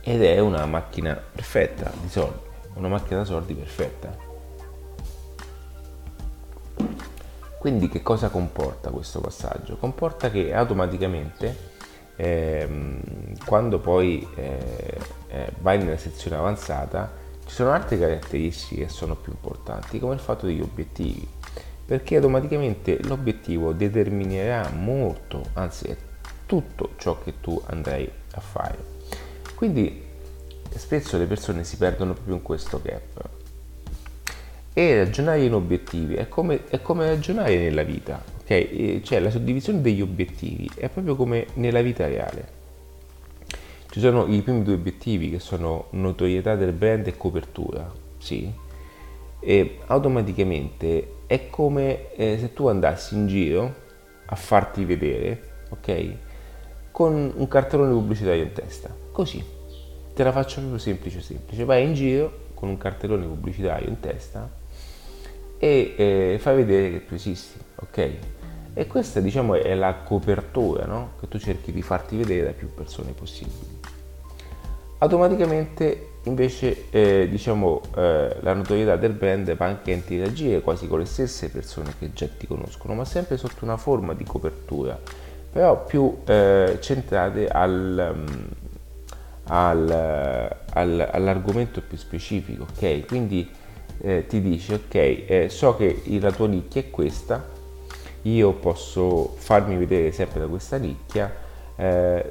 Ed 0.00 0.22
è 0.24 0.40
una 0.40 0.66
macchina 0.66 1.14
perfetta 1.14 1.92
di 2.02 2.08
soldi, 2.08 2.40
una 2.74 2.88
macchina 2.88 3.20
da 3.20 3.24
soldi 3.24 3.54
perfetta. 3.54 4.29
Quindi 7.60 7.90
che 7.90 8.00
cosa 8.00 8.30
comporta 8.30 8.88
questo 8.88 9.20
passaggio? 9.20 9.76
Comporta 9.76 10.30
che 10.30 10.54
automaticamente 10.54 11.54
ehm, 12.16 13.36
quando 13.44 13.78
poi 13.78 14.26
eh, 14.34 14.98
eh, 15.28 15.52
vai 15.58 15.76
nella 15.76 15.98
sezione 15.98 16.36
avanzata 16.36 17.12
ci 17.44 17.52
sono 17.54 17.72
altre 17.72 17.98
caratteristiche 17.98 18.86
che 18.86 18.88
sono 18.88 19.14
più 19.14 19.32
importanti, 19.32 19.98
come 19.98 20.14
il 20.14 20.20
fatto 20.20 20.46
degli 20.46 20.62
obiettivi, 20.62 21.28
perché 21.84 22.16
automaticamente 22.16 22.98
l'obiettivo 23.02 23.74
determinerà 23.74 24.70
molto, 24.70 25.42
anzi 25.52 25.88
è 25.88 25.96
tutto 26.46 26.92
ciò 26.96 27.20
che 27.22 27.42
tu 27.42 27.60
andrai 27.66 28.10
a 28.36 28.40
fare. 28.40 28.78
Quindi 29.54 30.02
spesso 30.74 31.18
le 31.18 31.26
persone 31.26 31.64
si 31.64 31.76
perdono 31.76 32.14
proprio 32.14 32.36
in 32.36 32.42
questo 32.42 32.80
gap. 32.82 33.39
E 34.72 34.96
ragionare 34.96 35.42
in 35.42 35.54
obiettivi 35.54 36.14
è 36.14 36.28
come, 36.28 36.68
è 36.68 36.80
come 36.80 37.08
ragionare 37.08 37.58
nella 37.58 37.82
vita, 37.82 38.22
ok? 38.40 39.00
Cioè 39.02 39.18
la 39.18 39.30
suddivisione 39.30 39.80
degli 39.80 40.00
obiettivi 40.00 40.70
è 40.76 40.88
proprio 40.88 41.16
come 41.16 41.46
nella 41.54 41.82
vita 41.82 42.06
reale. 42.06 42.58
Ci 43.90 43.98
sono 43.98 44.26
i 44.26 44.40
primi 44.42 44.62
due 44.62 44.74
obiettivi 44.74 45.30
che 45.30 45.40
sono 45.40 45.86
notorietà 45.90 46.54
del 46.54 46.70
brand 46.70 47.08
e 47.08 47.16
copertura, 47.16 47.92
sì, 48.18 48.48
e 49.40 49.78
automaticamente 49.86 51.14
è 51.26 51.48
come 51.50 52.14
eh, 52.14 52.38
se 52.38 52.52
tu 52.52 52.68
andassi 52.68 53.16
in 53.16 53.26
giro 53.26 53.74
a 54.26 54.36
farti 54.36 54.84
vedere, 54.84 55.42
ok, 55.70 56.14
con 56.92 57.32
un 57.34 57.48
cartellone 57.48 57.90
pubblicitario 57.90 58.44
in 58.44 58.52
testa, 58.52 58.94
così, 59.10 59.44
te 60.14 60.22
la 60.22 60.30
faccio 60.30 60.60
proprio 60.60 60.78
semplice 60.78 61.20
semplice, 61.20 61.64
vai 61.64 61.84
in 61.84 61.94
giro 61.94 62.48
con 62.54 62.68
un 62.68 62.78
cartellone 62.78 63.26
pubblicitario 63.26 63.88
in 63.88 63.98
testa 63.98 64.58
e 65.60 65.94
eh, 65.96 66.38
fai 66.40 66.56
vedere 66.56 66.90
che 66.90 67.06
tu 67.06 67.14
esisti, 67.14 67.58
ok? 67.76 68.10
E 68.74 68.86
questa 68.88 69.20
diciamo 69.20 69.54
è 69.54 69.74
la 69.74 69.94
copertura 69.94 70.86
no? 70.86 71.12
che 71.20 71.28
tu 71.28 71.38
cerchi 71.38 71.70
di 71.70 71.82
farti 71.82 72.16
vedere 72.16 72.46
da 72.46 72.52
più 72.52 72.72
persone 72.72 73.12
possibili 73.12 73.78
automaticamente 75.00 76.08
invece 76.24 76.90
eh, 76.90 77.26
diciamo, 77.30 77.80
eh, 77.96 78.36
la 78.40 78.52
notorietà 78.52 78.96
del 78.96 79.12
brand 79.12 79.54
va 79.56 79.66
anche 79.66 79.92
a 79.92 79.94
interagire 79.94 80.60
quasi 80.60 80.86
con 80.86 80.98
le 80.98 81.06
stesse 81.06 81.48
persone 81.50 81.94
che 81.98 82.12
già 82.12 82.26
ti 82.26 82.46
conoscono, 82.46 82.94
ma 82.94 83.04
sempre 83.04 83.36
sotto 83.38 83.64
una 83.64 83.78
forma 83.78 84.12
di 84.12 84.24
copertura, 84.24 84.98
però 85.50 85.84
più 85.84 86.18
eh, 86.26 86.76
centrate 86.80 87.48
al, 87.48 88.14
mm, 88.14 88.46
al, 89.44 90.50
al, 90.74 91.08
all'argomento 91.10 91.80
più 91.80 91.96
specifico, 91.96 92.66
ok? 92.70 93.06
Quindi 93.06 93.50
eh, 94.02 94.26
ti 94.26 94.40
dice, 94.40 94.74
ok, 94.74 94.94
eh, 94.94 95.46
so 95.48 95.76
che 95.76 96.02
la 96.20 96.32
tua 96.32 96.46
nicchia 96.46 96.80
è 96.80 96.90
questa, 96.90 97.46
io 98.22 98.52
posso 98.52 99.34
farmi 99.36 99.76
vedere 99.76 100.12
sempre 100.12 100.40
da 100.40 100.46
questa 100.46 100.76
nicchia, 100.76 101.32
eh, 101.76 102.28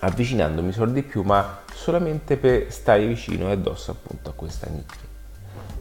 avvicinandomi 0.00 0.72
solo 0.72 0.90
di 0.90 1.02
più, 1.02 1.22
ma 1.22 1.62
solamente 1.72 2.36
per 2.36 2.70
stare 2.70 3.06
vicino 3.06 3.48
e 3.48 3.52
addosso 3.52 3.90
appunto 3.90 4.30
a 4.30 4.32
questa 4.32 4.68
nicchia. 4.68 5.04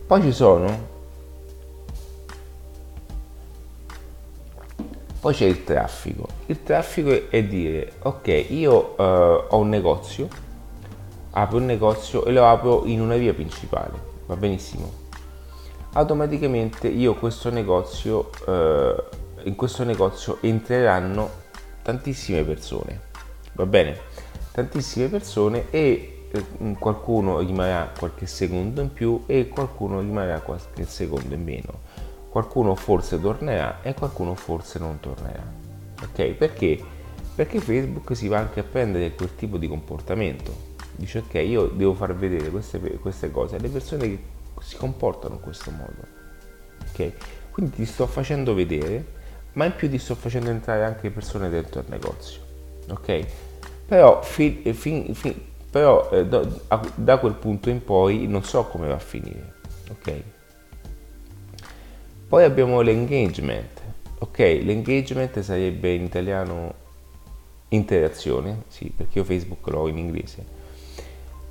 Poi 0.08 0.22
ci 0.22 0.32
sono 0.32 0.94
Poi 5.26 5.34
c'è 5.34 5.46
il 5.46 5.64
traffico. 5.64 6.28
Il 6.46 6.62
traffico 6.62 7.32
è 7.32 7.44
dire, 7.44 7.94
ok, 8.04 8.46
io 8.50 8.94
uh, 8.96 9.46
ho 9.50 9.58
un 9.58 9.70
negozio, 9.70 10.28
apro 11.38 11.58
un 11.58 11.66
negozio 11.66 12.26
e 12.26 12.32
lo 12.32 12.48
apro 12.48 12.86
in 12.86 13.02
una 13.02 13.16
via 13.16 13.34
principale, 13.34 13.92
va 14.26 14.36
benissimo. 14.36 15.04
Automaticamente 15.94 16.88
io 16.88 17.16
questo 17.16 17.50
negozio, 17.50 18.30
uh, 18.46 19.48
in 19.48 19.56
questo 19.56 19.84
negozio 19.84 20.38
entreranno 20.42 21.30
tantissime 21.82 22.44
persone, 22.44 23.02
va 23.54 23.66
bene? 23.66 23.98
Tantissime 24.52 25.08
persone 25.08 25.70
e 25.72 26.28
eh, 26.32 26.76
qualcuno 26.80 27.40
rimarrà 27.40 27.92
qualche 27.98 28.26
secondo 28.28 28.82
in 28.82 28.94
più 28.94 29.24
e 29.26 29.50
qualcuno 29.50 30.00
rimarrà 30.00 30.40
qualche 30.40 30.86
secondo 30.86 31.34
in 31.34 31.44
meno. 31.44 31.80
Qualcuno 32.30 32.76
forse 32.76 33.20
tornerà 33.20 33.82
e 33.82 33.94
qualcuno 33.94 34.36
forse 34.36 34.80
non 34.80 35.00
tornerà. 35.00 35.44
Ok? 36.02 36.28
Perché? 36.32 36.82
Perché 37.36 37.60
Facebook 37.60 38.16
si 38.16 38.30
va 38.30 38.38
anche 38.38 38.62
a 38.62 38.64
prendere 38.64 39.14
quel 39.14 39.36
tipo 39.36 39.58
di 39.58 39.68
comportamento. 39.68 40.75
Dice 40.96 41.20
ok, 41.20 41.34
io 41.36 41.68
devo 41.68 41.94
far 41.94 42.16
vedere 42.16 42.50
queste, 42.50 42.80
queste 42.80 43.32
cose 43.32 43.58
alle 43.58 43.70
persone 43.70 44.08
che 44.08 44.20
si 44.62 44.78
comportano 44.78 45.36
in 45.36 45.42
questo 45.42 45.72
modo. 45.72 46.08
Ok? 46.90 47.12
Quindi 47.52 47.76
ti 47.76 47.86
sto 47.86 48.08
facendo 48.08 48.54
vedere, 48.54 49.06
ma 49.54 49.66
in 49.66 49.76
più 49.76 49.90
ti 49.90 49.98
sto 49.98 50.16
facendo 50.16 50.50
entrare 50.50 50.84
anche 50.84 51.10
persone 51.10 51.50
dentro 51.50 51.82
il 51.82 51.88
negozio. 51.90 52.42
Ok? 52.90 53.26
Però, 53.86 54.22
fi, 54.22 54.62
fi, 54.74 55.14
fi, 55.14 55.48
però 55.70 56.10
eh, 56.12 56.26
da, 56.26 56.48
da, 56.96 57.18
quel 57.18 57.34
punto 57.34 57.70
in 57.70 57.84
poi 57.84 58.28
non 58.28 58.44
so 58.44 58.66
come 58.66 58.88
va 58.88 58.96
a 58.96 59.00
finire. 59.00 59.54
Ok? 59.92 60.22
Poi 62.28 62.44
abbiamo 62.44 62.82
l'engagement. 62.82 63.82
Ok, 64.20 64.40
l'engagement 64.40 65.40
sarebbe 65.42 65.94
in 65.94 66.04
italiano 66.04 66.74
interazione, 67.70 68.64
sì, 68.68 68.92
perché 68.96 69.20
io 69.20 69.26
Facebook 69.26 69.68
l'ho 69.68 69.88
in 69.88 69.98
inglese. 69.98 70.64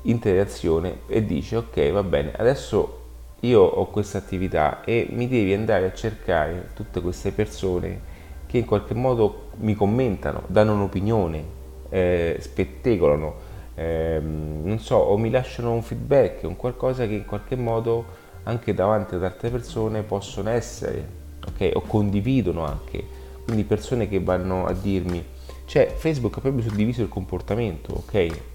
Interazione 0.06 1.00
e 1.06 1.25
dice 1.25 1.56
ok, 1.56 1.90
va 1.90 2.02
bene, 2.02 2.32
adesso 2.37 3.00
io 3.40 3.61
ho 3.62 3.87
questa 3.87 4.18
attività 4.18 4.84
e 4.84 5.08
mi 5.11 5.28
devi 5.28 5.54
andare 5.54 5.87
a 5.87 5.92
cercare 5.94 6.70
tutte 6.75 7.00
queste 7.00 7.32
persone 7.32 8.12
che 8.46 8.58
in 8.58 8.66
qualche 8.66 8.92
modo 8.92 9.49
mi 9.61 9.75
commentano, 9.75 10.42
danno 10.46 10.75
un'opinione, 10.75 11.44
eh, 11.88 12.37
spettegolano, 12.38 13.34
eh, 13.75 14.20
non 14.20 14.78
so, 14.78 14.96
o 14.96 15.16
mi 15.16 15.30
lasciano 15.30 15.73
un 15.73 15.82
feedback, 15.82 16.42
un 16.44 16.56
qualcosa 16.56 17.06
che 17.06 17.14
in 17.14 17.25
qualche 17.25 17.56
modo 17.56 18.04
anche 18.44 18.75
davanti 18.75 19.14
ad 19.14 19.25
altre 19.25 19.49
persone 19.49 20.02
possono 20.02 20.50
essere, 20.50 21.08
ok? 21.46 21.70
O 21.75 21.80
condividono 21.80 22.64
anche, 22.64 23.02
quindi 23.44 23.64
persone 23.64 24.06
che 24.08 24.20
vanno 24.20 24.66
a 24.66 24.73
dirmi, 24.73 25.25
cioè 25.64 25.92
Facebook 25.96 26.37
ha 26.37 26.40
proprio 26.40 26.62
suddiviso 26.62 27.00
il 27.00 27.08
comportamento, 27.08 28.04
ok? 28.06 28.52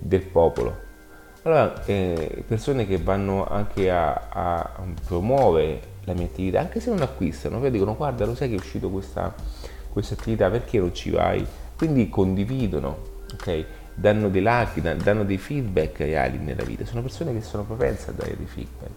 Del 0.00 0.22
popolo. 0.22 0.88
Allora, 1.42 1.84
eh, 1.86 2.44
persone 2.46 2.86
che 2.86 2.98
vanno 2.98 3.46
anche 3.46 3.90
a, 3.90 4.28
a, 4.28 4.70
promuovere 5.06 5.80
la 6.04 6.14
mia 6.14 6.26
attività, 6.26 6.60
anche 6.60 6.80
se 6.80 6.90
non 6.90 7.00
acquistano, 7.00 7.60
poi 7.60 7.70
dicono 7.70 7.94
guarda, 7.94 8.26
lo 8.26 8.34
sai 8.34 8.48
che 8.48 8.56
è 8.56 8.58
uscito 8.58 8.90
questa, 8.90 9.32
questa 9.90 10.14
attività, 10.14 10.50
perché 10.50 10.78
non 10.78 10.92
ci 10.94 11.10
vai? 11.10 11.46
Quindi 11.76 12.08
condividono, 12.08 12.98
ok? 13.32 13.64
danno 13.94 14.30
dei 14.30 14.42
like, 14.42 14.80
danno 14.96 15.24
dei 15.24 15.38
feedback 15.38 15.98
reali 15.98 16.38
nella 16.38 16.62
vita, 16.62 16.84
sono 16.84 17.02
persone 17.02 17.32
che 17.32 17.42
sono 17.42 17.64
propense 17.64 18.10
a 18.10 18.12
dare 18.14 18.34
dei 18.36 18.46
feedback. 18.46 18.90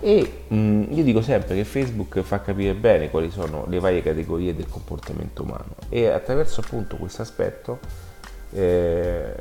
E 0.00 0.44
mh, 0.48 0.56
mm, 0.56 0.92
io 0.92 1.04
dico 1.04 1.20
sempre 1.20 1.54
che 1.54 1.64
Facebook 1.64 2.20
fa 2.22 2.40
capire 2.40 2.74
bene 2.74 3.10
quali 3.10 3.30
sono 3.30 3.66
le 3.68 3.78
varie 3.78 4.02
categorie 4.02 4.54
del 4.54 4.66
comportamento 4.66 5.42
umano 5.42 5.74
e 5.90 6.06
attraverso 6.06 6.62
appunto 6.62 6.96
questo 6.96 7.20
aspetto, 7.20 7.78
eh, 8.52 9.34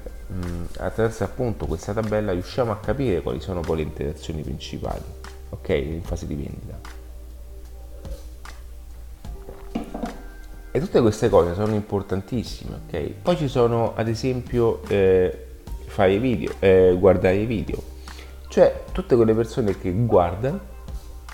attraverso 0.78 1.24
appunto 1.24 1.66
questa 1.66 1.94
tabella 1.94 2.32
riusciamo 2.32 2.72
a 2.72 2.78
capire 2.78 3.22
quali 3.22 3.40
sono 3.40 3.62
poi 3.62 3.78
le 3.78 3.84
interazioni 3.84 4.42
principali, 4.42 5.02
ok? 5.50 5.70
In 5.70 6.04
fase 6.04 6.28
di 6.28 6.36
vendita. 6.36 6.98
E 10.72 10.80
tutte 10.80 11.02
queste 11.02 11.30
cose 11.30 11.56
sono 11.56 11.74
importantissime, 11.74 12.80
ok? 12.86 13.00
Poi 13.24 13.38
ci 13.38 13.48
sono 13.48 13.96
ad 13.96 14.08
esempio 14.08 14.82
eh, 14.88 15.48
fare 15.88 16.20
video, 16.20 16.54
eh, 16.60 16.96
guardare 17.00 17.38
i 17.38 17.46
video, 17.46 17.82
cioè 18.50 18.84
tutte 18.92 19.16
quelle 19.16 19.34
persone 19.34 19.78
che 19.80 19.92
guardano, 19.92 20.60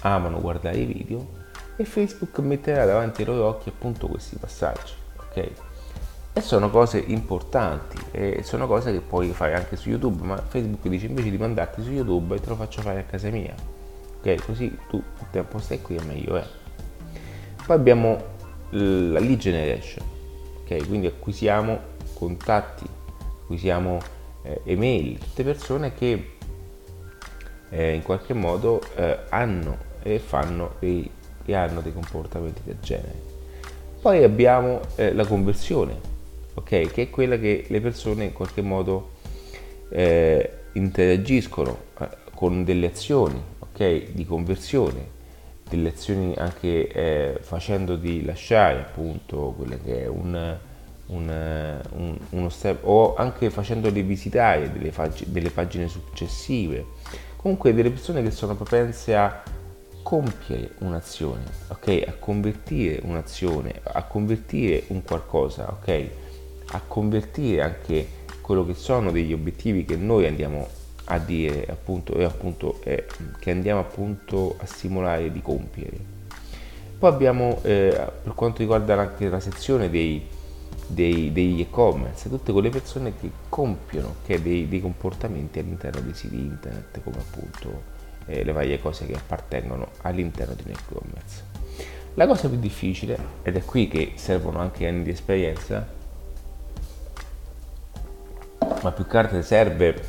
amano 0.01 0.39
guardare 0.39 0.77
i 0.77 0.85
video 0.85 1.43
e 1.75 1.83
Facebook 1.83 2.39
metterà 2.39 2.85
davanti 2.85 3.21
ai 3.21 3.27
loro 3.27 3.47
occhi 3.47 3.67
appunto 3.67 4.07
questi 4.07 4.37
passaggi, 4.37 4.93
ok? 5.17 5.51
E 6.37 6.41
sono 6.41 6.69
cose 6.69 6.97
importanti, 6.99 7.97
e 8.11 8.41
sono 8.43 8.67
cose 8.67 8.91
che 8.91 8.99
puoi 8.99 9.29
fare 9.29 9.53
anche 9.53 9.77
su 9.77 9.87
YouTube, 9.87 10.21
ma 10.25 10.35
Facebook 10.35 10.85
dice 10.89 11.05
invece 11.05 11.29
di 11.29 11.37
mandarti 11.37 11.81
su 11.81 11.91
YouTube 11.91 12.37
te 12.41 12.49
lo 12.49 12.55
faccio 12.55 12.81
fare 12.81 12.99
a 12.99 13.03
casa 13.03 13.29
mia, 13.29 13.55
ok? 14.17 14.45
Così 14.45 14.77
tu 14.89 14.97
il 14.97 15.25
tempo 15.31 15.59
stai 15.59 15.81
qui 15.81 15.95
e 15.95 16.03
meglio 16.03 16.35
è. 16.35 16.45
Poi 17.65 17.75
abbiamo 17.77 18.17
la 18.71 19.19
lead 19.19 19.37
generation, 19.37 20.05
ok? 20.63 20.85
Quindi 20.87 21.07
acquisiamo 21.07 21.79
contatti, 22.15 22.85
acquisiamo 23.43 23.99
eh, 24.41 24.59
email, 24.65 25.17
tutte 25.17 25.43
persone 25.45 25.93
che 25.93 26.31
eh, 27.69 27.93
in 27.93 28.03
qualche 28.03 28.33
modo 28.33 28.81
eh, 28.95 29.19
hanno 29.29 29.77
e 30.03 30.19
fanno 30.19 30.73
dei, 30.79 31.09
e 31.45 31.55
hanno 31.55 31.79
dei 31.79 31.93
comportamenti 31.93 32.59
del 32.65 32.79
genere. 32.81 33.23
Poi 34.01 34.21
abbiamo 34.21 34.81
eh, 34.95 35.13
la 35.13 35.25
conversione, 35.25 36.13
ok? 36.55 36.91
Che 36.91 37.01
è 37.03 37.09
quella 37.09 37.37
che 37.37 37.65
le 37.67 37.79
persone 37.79 38.25
in 38.25 38.33
qualche 38.33 38.61
modo 38.61 39.11
eh, 39.89 40.49
interagiscono 40.73 41.77
eh, 41.99 42.09
con 42.33 42.63
delle 42.63 42.87
azioni, 42.87 43.41
ok? 43.59 44.11
Di 44.11 44.25
conversione 44.25 45.13
delle 45.67 45.89
azioni 45.89 46.33
anche 46.37 46.87
eh, 46.87 47.37
facendoti 47.41 48.23
lasciare 48.23 48.79
appunto 48.79 49.53
quelle 49.57 49.81
che 49.81 50.03
è 50.03 50.07
un, 50.07 50.57
un, 51.07 51.81
un, 51.91 52.17
uno 52.29 52.49
step 52.49 52.85
o 52.85 53.15
anche 53.15 53.49
facendoli 53.49 54.01
visitare 54.03 54.71
delle, 54.71 54.91
fag- 54.91 55.25
delle 55.25 55.49
pagine 55.49 55.87
successive 55.87 56.85
comunque 57.35 57.73
delle 57.73 57.89
persone 57.89 58.21
che 58.21 58.31
sono 58.31 58.55
propense 58.55 59.15
a 59.15 59.41
compiere 60.03 60.73
un'azione 60.79 61.43
ok 61.69 62.03
a 62.07 62.13
convertire 62.13 63.01
un'azione 63.03 63.81
a 63.81 64.03
convertire 64.03 64.83
un 64.87 65.03
qualcosa 65.03 65.71
ok 65.71 66.09
a 66.71 66.81
convertire 66.85 67.61
anche 67.61 68.07
quello 68.41 68.65
che 68.65 68.73
sono 68.73 69.11
degli 69.11 69.33
obiettivi 69.33 69.85
che 69.85 69.95
noi 69.95 70.27
andiamo 70.27 70.67
a 71.05 71.19
dire 71.19 71.65
appunto, 71.69 72.13
e 72.13 72.23
appunto 72.23 72.79
eh, 72.83 73.05
che 73.39 73.51
andiamo 73.51 73.81
appunto 73.81 74.55
a 74.59 74.65
simulare 74.65 75.31
di 75.31 75.41
compiere. 75.41 75.97
Poi 76.97 77.11
abbiamo 77.11 77.59
eh, 77.63 77.89
per 78.23 78.33
quanto 78.33 78.59
riguarda 78.59 78.99
anche 78.99 79.27
la 79.29 79.39
sezione 79.39 79.89
dei, 79.89 80.25
dei, 80.87 81.31
degli 81.31 81.61
e-commerce, 81.61 82.29
tutte 82.29 82.51
quelle 82.51 82.69
persone 82.69 83.13
che 83.19 83.29
compiono 83.49 84.15
che 84.25 84.41
dei, 84.41 84.67
dei, 84.67 84.81
comportamenti 84.81 85.59
all'interno 85.59 86.01
dei 86.01 86.13
siti 86.13 86.35
internet, 86.35 87.01
come 87.03 87.17
appunto 87.17 87.81
eh, 88.27 88.43
le 88.43 88.51
varie 88.51 88.79
cose 88.79 89.05
che 89.05 89.13
appartengono 89.13 89.89
all'interno 90.01 90.53
di 90.53 90.63
un 90.65 90.71
e-commerce. 90.71 91.43
La 92.13 92.27
cosa 92.27 92.47
più 92.47 92.57
difficile, 92.57 93.17
ed 93.43 93.57
è 93.57 93.65
qui 93.65 93.87
che 93.89 94.13
servono 94.15 94.59
anche 94.59 94.87
anni 94.87 95.03
di 95.03 95.09
esperienza, 95.09 95.85
ma 98.85 98.91
più 98.91 99.07
che 99.07 99.17
altro 99.17 99.41
serve 99.41 99.99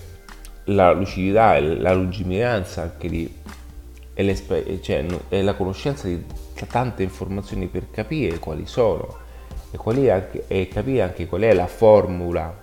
la 0.64 0.92
lucidità 0.92 1.56
e 1.56 1.78
la 1.78 1.94
lungimiranza 1.94 2.82
anche 2.82 3.08
di, 3.08 3.34
e, 4.12 4.80
cioè, 4.82 5.06
e 5.30 5.42
la 5.42 5.54
conoscenza 5.54 6.06
di 6.06 6.22
tante 6.68 7.02
informazioni 7.02 7.68
per 7.68 7.90
capire 7.90 8.38
quali 8.38 8.66
sono 8.66 9.16
e, 9.70 9.78
quali 9.78 10.10
anche, 10.10 10.44
e 10.46 10.68
capire 10.68 11.00
anche 11.00 11.26
qual 11.26 11.40
è 11.40 11.54
la 11.54 11.66
formula 11.66 12.54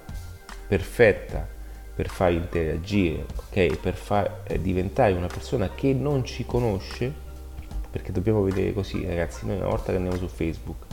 perfetta 0.68 1.48
per 1.96 2.10
far 2.10 2.32
interagire, 2.32 3.26
ok? 3.36 3.78
Per 3.78 3.96
far 3.96 4.42
eh, 4.46 4.62
diventare 4.62 5.14
una 5.14 5.28
persona 5.28 5.70
che 5.74 5.94
non 5.94 6.24
ci 6.26 6.46
conosce, 6.46 7.12
perché 7.90 8.12
dobbiamo 8.12 8.44
vedere 8.44 8.72
così, 8.72 9.04
ragazzi, 9.04 9.48
noi 9.48 9.58
una 9.58 9.68
volta 9.68 9.92
che 9.92 9.98
andiamo 9.98 10.18
su 10.18 10.28
Facebook 10.28 10.86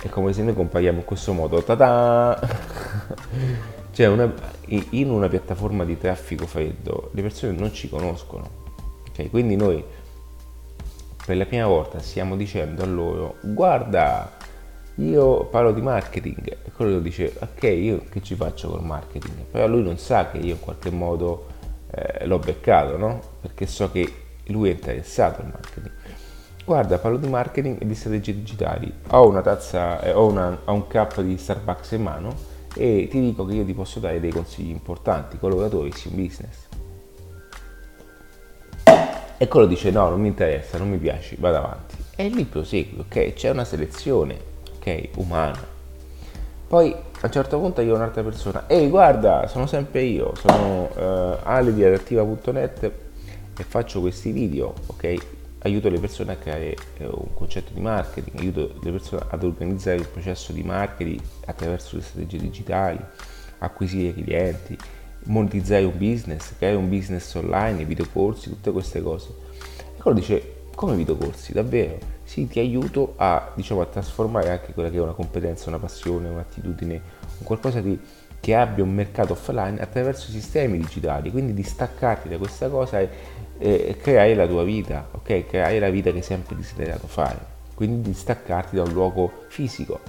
è 0.00 0.08
come 0.08 0.32
se 0.32 0.42
noi 0.42 0.54
compariamo 0.54 0.98
in 0.98 1.04
questo 1.04 1.32
modo, 1.32 1.60
ta 1.60 2.38
cioè 3.98 4.06
una, 4.06 4.32
in 4.90 5.10
una 5.10 5.26
piattaforma 5.26 5.84
di 5.84 5.98
traffico 5.98 6.46
freddo 6.46 7.10
le 7.14 7.20
persone 7.20 7.50
non 7.50 7.72
ci 7.72 7.88
conoscono, 7.88 8.48
okay? 9.08 9.28
quindi 9.28 9.56
noi 9.56 9.82
per 11.26 11.36
la 11.36 11.44
prima 11.44 11.66
volta 11.66 11.98
stiamo 11.98 12.36
dicendo 12.36 12.84
a 12.84 12.86
loro 12.86 13.38
guarda 13.40 14.36
io 14.98 15.46
parlo 15.46 15.72
di 15.72 15.80
marketing 15.80 16.58
e 16.64 16.70
quello 16.76 17.00
dice 17.00 17.34
ok 17.40 17.62
io 17.64 18.04
che 18.08 18.22
ci 18.22 18.36
faccio 18.36 18.68
col 18.68 18.84
marketing 18.84 19.34
però 19.50 19.66
lui 19.66 19.82
non 19.82 19.98
sa 19.98 20.30
che 20.30 20.38
io 20.38 20.52
in 20.52 20.60
qualche 20.60 20.90
modo 20.90 21.46
eh, 21.90 22.24
l'ho 22.24 22.38
beccato 22.38 22.96
no? 22.96 23.20
perché 23.40 23.66
so 23.66 23.90
che 23.90 24.08
lui 24.44 24.68
è 24.68 24.74
interessato 24.74 25.40
al 25.40 25.48
marketing 25.48 25.94
guarda 26.64 26.98
parlo 26.98 27.16
di 27.16 27.26
marketing 27.26 27.82
e 27.82 27.84
di 27.84 27.96
strategie 27.96 28.34
digitali 28.34 28.92
ho 29.08 29.26
una 29.26 29.42
tazza 29.42 30.00
eh, 30.02 30.12
ho, 30.12 30.24
una, 30.24 30.56
ho 30.66 30.72
un 30.72 30.86
cup 30.86 31.20
di 31.20 31.36
Starbucks 31.36 31.90
in 31.90 32.02
mano 32.02 32.57
e 32.74 33.08
ti 33.10 33.20
dico 33.20 33.44
che 33.44 33.54
io 33.54 33.64
ti 33.64 33.74
posso 33.74 33.98
dare 33.98 34.20
dei 34.20 34.30
consigli 34.30 34.70
importanti 34.70 35.38
qualora 35.38 35.68
tu 35.68 35.76
avessi 35.78 36.08
un 36.08 36.16
business. 36.16 36.66
E 39.40 39.46
quello 39.46 39.66
dice 39.66 39.90
no, 39.90 40.08
non 40.08 40.20
mi 40.20 40.28
interessa, 40.28 40.78
non 40.78 40.90
mi 40.90 40.98
piace, 40.98 41.36
vado 41.38 41.58
avanti. 41.58 41.96
E 42.16 42.28
lì 42.28 42.44
prosegui, 42.44 42.98
ok? 43.00 43.34
C'è 43.34 43.50
una 43.50 43.64
selezione, 43.64 44.36
ok? 44.78 45.08
Umana. 45.16 45.76
Poi 46.66 46.92
a 46.92 47.26
un 47.26 47.32
certo 47.32 47.58
punto 47.58 47.80
io 47.80 47.94
un'altra 47.94 48.22
persona, 48.22 48.64
ehi 48.66 48.88
guarda, 48.88 49.46
sono 49.46 49.66
sempre 49.66 50.02
io, 50.02 50.34
sono 50.34 50.90
uh, 50.94 51.38
Ale 51.42 51.72
di 51.72 51.84
adattiva.net 51.84 52.92
e 53.56 53.62
faccio 53.62 54.00
questi 54.00 54.32
video, 54.32 54.74
ok? 54.86 55.37
Aiuto 55.60 55.88
le 55.88 55.98
persone 55.98 56.32
a 56.32 56.36
creare 56.36 56.76
eh, 56.98 57.06
un 57.06 57.34
concetto 57.34 57.72
di 57.72 57.80
marketing, 57.80 58.38
aiuto 58.38 58.74
le 58.82 58.90
persone 58.90 59.24
ad 59.28 59.42
organizzare 59.42 59.98
il 59.98 60.06
processo 60.06 60.52
di 60.52 60.62
marketing 60.62 61.20
attraverso 61.46 61.96
le 61.96 62.02
strategie 62.02 62.38
digitali, 62.38 62.98
acquisire 63.58 64.14
clienti, 64.14 64.76
monetizzare 65.24 65.84
un 65.84 65.98
business, 65.98 66.56
creare 66.56 66.76
un 66.76 66.88
business 66.88 67.34
online, 67.34 67.84
videocorsi, 67.84 68.48
tutte 68.48 68.70
queste 68.70 69.02
cose. 69.02 69.28
E 69.96 70.00
quello 70.00 70.18
dice, 70.18 70.54
come 70.74 70.94
videocorsi? 70.94 71.52
Davvero? 71.52 71.98
Sì, 72.22 72.46
ti 72.46 72.60
aiuto 72.60 73.14
a, 73.16 73.52
diciamo, 73.54 73.80
a 73.80 73.86
trasformare 73.86 74.50
anche 74.50 74.72
quella 74.72 74.90
che 74.90 74.98
è 74.98 75.00
una 75.00 75.12
competenza, 75.12 75.68
una 75.70 75.78
passione, 75.78 76.28
un'attitudine, 76.28 76.94
un 77.38 77.44
qualcosa 77.44 77.80
di 77.80 77.98
che 78.40 78.54
abbia 78.54 78.84
un 78.84 78.94
mercato 78.94 79.32
offline 79.32 79.80
attraverso 79.80 80.30
i 80.30 80.34
sistemi 80.34 80.78
digitali, 80.78 81.30
quindi 81.30 81.54
di 81.54 81.62
staccarti 81.62 82.28
da 82.28 82.38
questa 82.38 82.68
cosa 82.68 83.00
e, 83.00 83.08
e 83.58 83.96
creare 84.00 84.34
la 84.34 84.46
tua 84.46 84.64
vita, 84.64 85.08
ok? 85.10 85.46
Creare 85.46 85.78
la 85.78 85.90
vita 85.90 86.10
che 86.10 86.18
hai 86.18 86.22
sempre 86.22 86.56
desiderato 86.56 87.06
fare, 87.06 87.38
quindi 87.74 88.10
di 88.10 88.14
staccarti 88.14 88.76
da 88.76 88.82
un 88.82 88.92
luogo 88.92 89.44
fisico. 89.48 90.00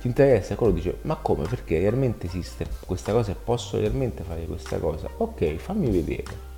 Ti 0.00 0.06
interessa? 0.06 0.54
Quello 0.54 0.72
dice, 0.72 0.98
ma 1.02 1.16
come? 1.16 1.46
Perché 1.46 1.78
realmente 1.78 2.26
esiste 2.26 2.66
questa 2.86 3.12
cosa 3.12 3.32
e 3.32 3.36
posso 3.42 3.78
realmente 3.78 4.22
fare 4.22 4.44
questa 4.44 4.78
cosa? 4.78 5.08
Ok, 5.18 5.56
fammi 5.56 5.90
vedere. 5.90 6.54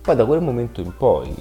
Poi 0.00 0.16
da 0.16 0.26
quel 0.26 0.40
momento 0.40 0.80
in 0.80 0.94
poi, 0.96 1.34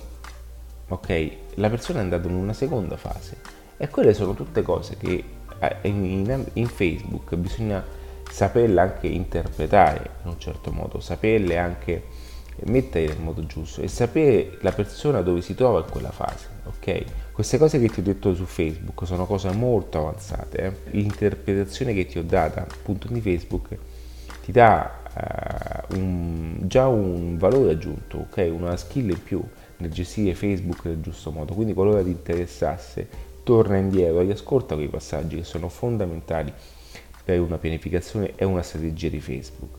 ok, 0.87 1.31
la 1.55 1.69
persona 1.69 1.99
è 1.99 2.01
andata 2.03 2.27
in 2.27 2.35
una 2.35 2.53
seconda 2.53 2.97
fase 2.97 3.37
e 3.77 3.89
quelle 3.89 4.13
sono 4.13 4.33
tutte 4.33 4.61
cose 4.61 4.95
che 4.97 5.23
eh, 5.59 5.75
in, 5.81 6.05
in, 6.05 6.45
in 6.53 6.67
Facebook 6.67 7.35
bisogna 7.35 7.83
saperle 8.29 8.79
anche 8.79 9.07
interpretare 9.07 10.09
in 10.23 10.29
un 10.29 10.39
certo 10.39 10.71
modo, 10.71 10.99
saperle 10.99 11.57
anche 11.57 12.03
mettere 12.65 13.07
nel 13.07 13.19
modo 13.19 13.45
giusto 13.45 13.81
e 13.81 13.87
sapere 13.87 14.57
la 14.61 14.71
persona 14.71 15.21
dove 15.21 15.41
si 15.41 15.55
trova 15.55 15.79
in 15.79 15.89
quella 15.89 16.11
fase, 16.11 16.47
ok? 16.65 17.31
Queste 17.31 17.57
cose 17.57 17.79
che 17.79 17.89
ti 17.89 17.99
ho 17.99 18.03
detto 18.03 18.33
su 18.35 18.45
Facebook 18.45 19.05
sono 19.05 19.25
cose 19.25 19.51
molto 19.51 19.99
avanzate, 19.99 20.57
eh? 20.57 20.91
l'interpretazione 20.91 21.93
che 21.93 22.05
ti 22.05 22.19
ho 22.19 22.23
data 22.23 22.61
appunto 22.61 23.07
di 23.07 23.21
Facebook 23.21 23.77
ti 24.43 24.51
dà 24.51 25.85
uh, 25.89 25.95
un, 25.95 26.57
già 26.61 26.87
un 26.87 27.37
valore 27.37 27.71
aggiunto, 27.71 28.27
ok? 28.29 28.51
Una 28.53 28.75
skill 28.77 29.09
in 29.09 29.23
più 29.23 29.41
nel 29.77 29.91
gestire 29.91 30.35
Facebook 30.35 30.85
nel 30.85 31.01
giusto 31.01 31.31
modo, 31.31 31.53
quindi 31.53 31.73
qualora 31.73 32.03
ti 32.03 32.09
interessasse 32.09 33.31
torna 33.43 33.77
indietro, 33.77 34.21
riascolta 34.21 34.75
quei 34.75 34.87
passaggi 34.87 35.37
che 35.37 35.43
sono 35.43 35.69
fondamentali 35.69 36.53
per 37.23 37.39
una 37.39 37.57
pianificazione 37.57 38.33
e 38.35 38.45
una 38.45 38.61
strategia 38.61 39.09
di 39.09 39.19
Facebook. 39.19 39.75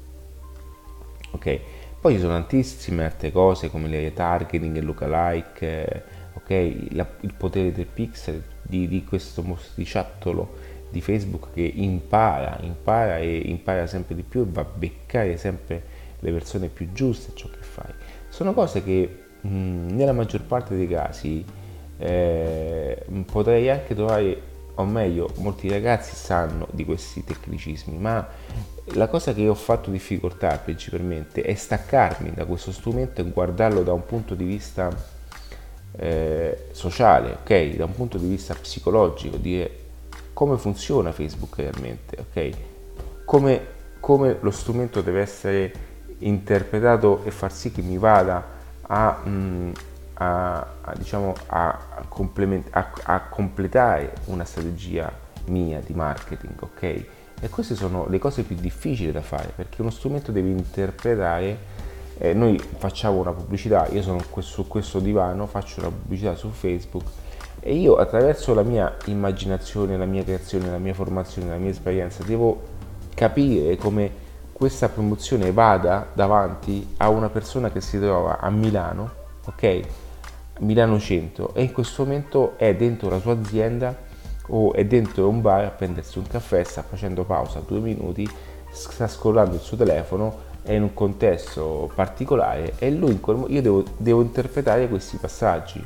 Ok? 1.32 1.60
Poi 2.04 2.16
ci 2.16 2.20
sono 2.20 2.34
tantissime 2.34 3.06
altre 3.06 3.32
cose 3.32 3.70
come 3.70 3.88
le 3.88 4.12
targeting, 4.12 4.76
il 4.76 4.84
lookalike, 4.84 5.88
eh, 5.88 6.02
ok? 6.34 6.92
La, 6.92 7.08
il 7.20 7.32
potere 7.32 7.72
del 7.72 7.86
pixel 7.86 8.42
di, 8.60 8.86
di 8.88 9.04
questo 9.04 9.40
mostriciattolo 9.40 10.54
di 10.90 11.00
Facebook 11.00 11.54
che 11.54 11.62
impara, 11.62 12.58
impara 12.60 13.16
e 13.16 13.38
impara 13.46 13.86
sempre 13.86 14.14
di 14.14 14.22
più 14.22 14.42
e 14.42 14.46
va 14.46 14.60
a 14.60 14.66
beccare 14.66 15.38
sempre 15.38 15.82
le 16.18 16.30
persone 16.30 16.68
più 16.68 16.92
giuste 16.92 17.32
ciò 17.34 17.48
che 17.48 17.62
fai. 17.62 17.90
Sono 18.28 18.52
cose 18.52 18.84
che 18.84 19.24
mh, 19.40 19.48
nella 19.94 20.12
maggior 20.12 20.42
parte 20.42 20.76
dei 20.76 20.88
casi 20.88 21.42
eh, 21.96 23.02
potrei 23.24 23.70
anche 23.70 23.94
trovare 23.94 24.52
o 24.74 24.84
meglio, 24.84 25.30
molti 25.36 25.70
ragazzi 25.70 26.14
sanno 26.14 26.68
di 26.70 26.84
questi 26.84 27.24
tecnicismi, 27.24 27.96
ma 27.96 28.28
la 28.92 29.08
cosa 29.08 29.32
che 29.32 29.48
ho 29.48 29.54
fatto 29.54 29.90
difficoltà 29.90 30.58
principalmente 30.58 31.42
è 31.42 31.54
staccarmi 31.54 32.32
da 32.34 32.44
questo 32.44 32.70
strumento 32.70 33.20
e 33.20 33.24
guardarlo 33.24 33.82
da 33.82 33.92
un 33.92 34.04
punto 34.04 34.34
di 34.34 34.44
vista 34.44 34.90
eh, 35.96 36.66
sociale, 36.72 37.38
ok? 37.40 37.76
Da 37.76 37.84
un 37.84 37.94
punto 37.94 38.18
di 38.18 38.28
vista 38.28 38.54
psicologico, 38.54 39.36
dire 39.36 39.82
come 40.32 40.58
funziona 40.58 41.12
Facebook 41.12 41.56
realmente, 41.56 42.16
ok? 42.18 42.50
Come, 43.24 43.66
come 44.00 44.36
lo 44.40 44.50
strumento 44.50 45.00
deve 45.00 45.20
essere 45.20 45.72
interpretato 46.18 47.24
e 47.24 47.30
far 47.30 47.52
sì 47.52 47.72
che 47.72 47.80
mi 47.80 47.96
vada 47.96 48.44
a, 48.82 49.20
mh, 49.24 49.30
mm, 49.30 49.70
a, 50.14 50.66
a, 50.82 50.94
diciamo, 50.96 51.34
a, 51.46 51.78
a, 53.04 53.20
completare 53.28 54.12
una 54.26 54.44
strategia 54.44 55.10
mia 55.46 55.80
di 55.80 55.94
marketing, 55.94 56.60
ok? 56.60 57.04
E 57.40 57.48
queste 57.48 57.74
sono 57.74 58.06
le 58.08 58.18
cose 58.18 58.42
più 58.42 58.56
difficili 58.56 59.12
da 59.12 59.20
fare 59.20 59.52
perché 59.54 59.80
uno 59.80 59.90
strumento 59.90 60.32
deve 60.32 60.48
interpretare. 60.48 61.82
Eh, 62.16 62.32
noi 62.32 62.58
facciamo 62.58 63.18
una 63.18 63.32
pubblicità, 63.32 63.88
io 63.88 64.00
sono 64.02 64.20
su 64.38 64.66
questo 64.68 65.00
divano, 65.00 65.46
faccio 65.46 65.80
una 65.80 65.90
pubblicità 65.90 66.34
su 66.36 66.48
Facebook 66.50 67.04
e 67.66 67.74
io 67.74 67.96
attraverso 67.96 68.54
la 68.54 68.62
mia 68.62 68.94
immaginazione, 69.06 69.96
la 69.96 70.04
mia 70.04 70.22
creazione, 70.22 70.70
la 70.70 70.78
mia 70.78 70.94
formazione, 70.94 71.48
la 71.48 71.56
mia 71.56 71.70
esperienza 71.70 72.22
devo 72.22 72.60
capire 73.14 73.76
come 73.76 74.22
questa 74.52 74.88
promozione 74.88 75.50
vada 75.50 76.06
davanti 76.12 76.94
a 76.98 77.08
una 77.08 77.28
persona 77.28 77.72
che 77.72 77.80
si 77.80 77.98
trova 77.98 78.38
a 78.38 78.50
Milano, 78.50 79.10
ok? 79.46 79.80
Milano 80.60 81.00
Centro 81.00 81.52
e 81.54 81.62
in 81.62 81.72
questo 81.72 82.04
momento 82.04 82.56
è 82.56 82.76
dentro 82.76 83.08
la 83.08 83.18
sua 83.18 83.32
azienda 83.32 83.96
o 84.48 84.72
è 84.72 84.84
dentro 84.84 85.28
un 85.28 85.40
bar 85.40 85.64
a 85.64 85.70
prendersi 85.70 86.18
un 86.18 86.26
caffè, 86.26 86.62
sta 86.64 86.82
facendo 86.82 87.24
pausa 87.24 87.62
due 87.66 87.78
minuti, 87.80 88.28
sta 88.70 89.06
scrollando 89.06 89.54
il 89.54 89.60
suo 89.60 89.76
telefono, 89.76 90.52
è 90.62 90.72
in 90.72 90.82
un 90.82 90.94
contesto 90.94 91.90
particolare 91.94 92.74
e 92.78 92.90
lui, 92.90 93.20
io 93.48 93.62
devo, 93.62 93.84
devo 93.96 94.22
interpretare 94.22 94.88
questi 94.88 95.18
passaggi 95.18 95.84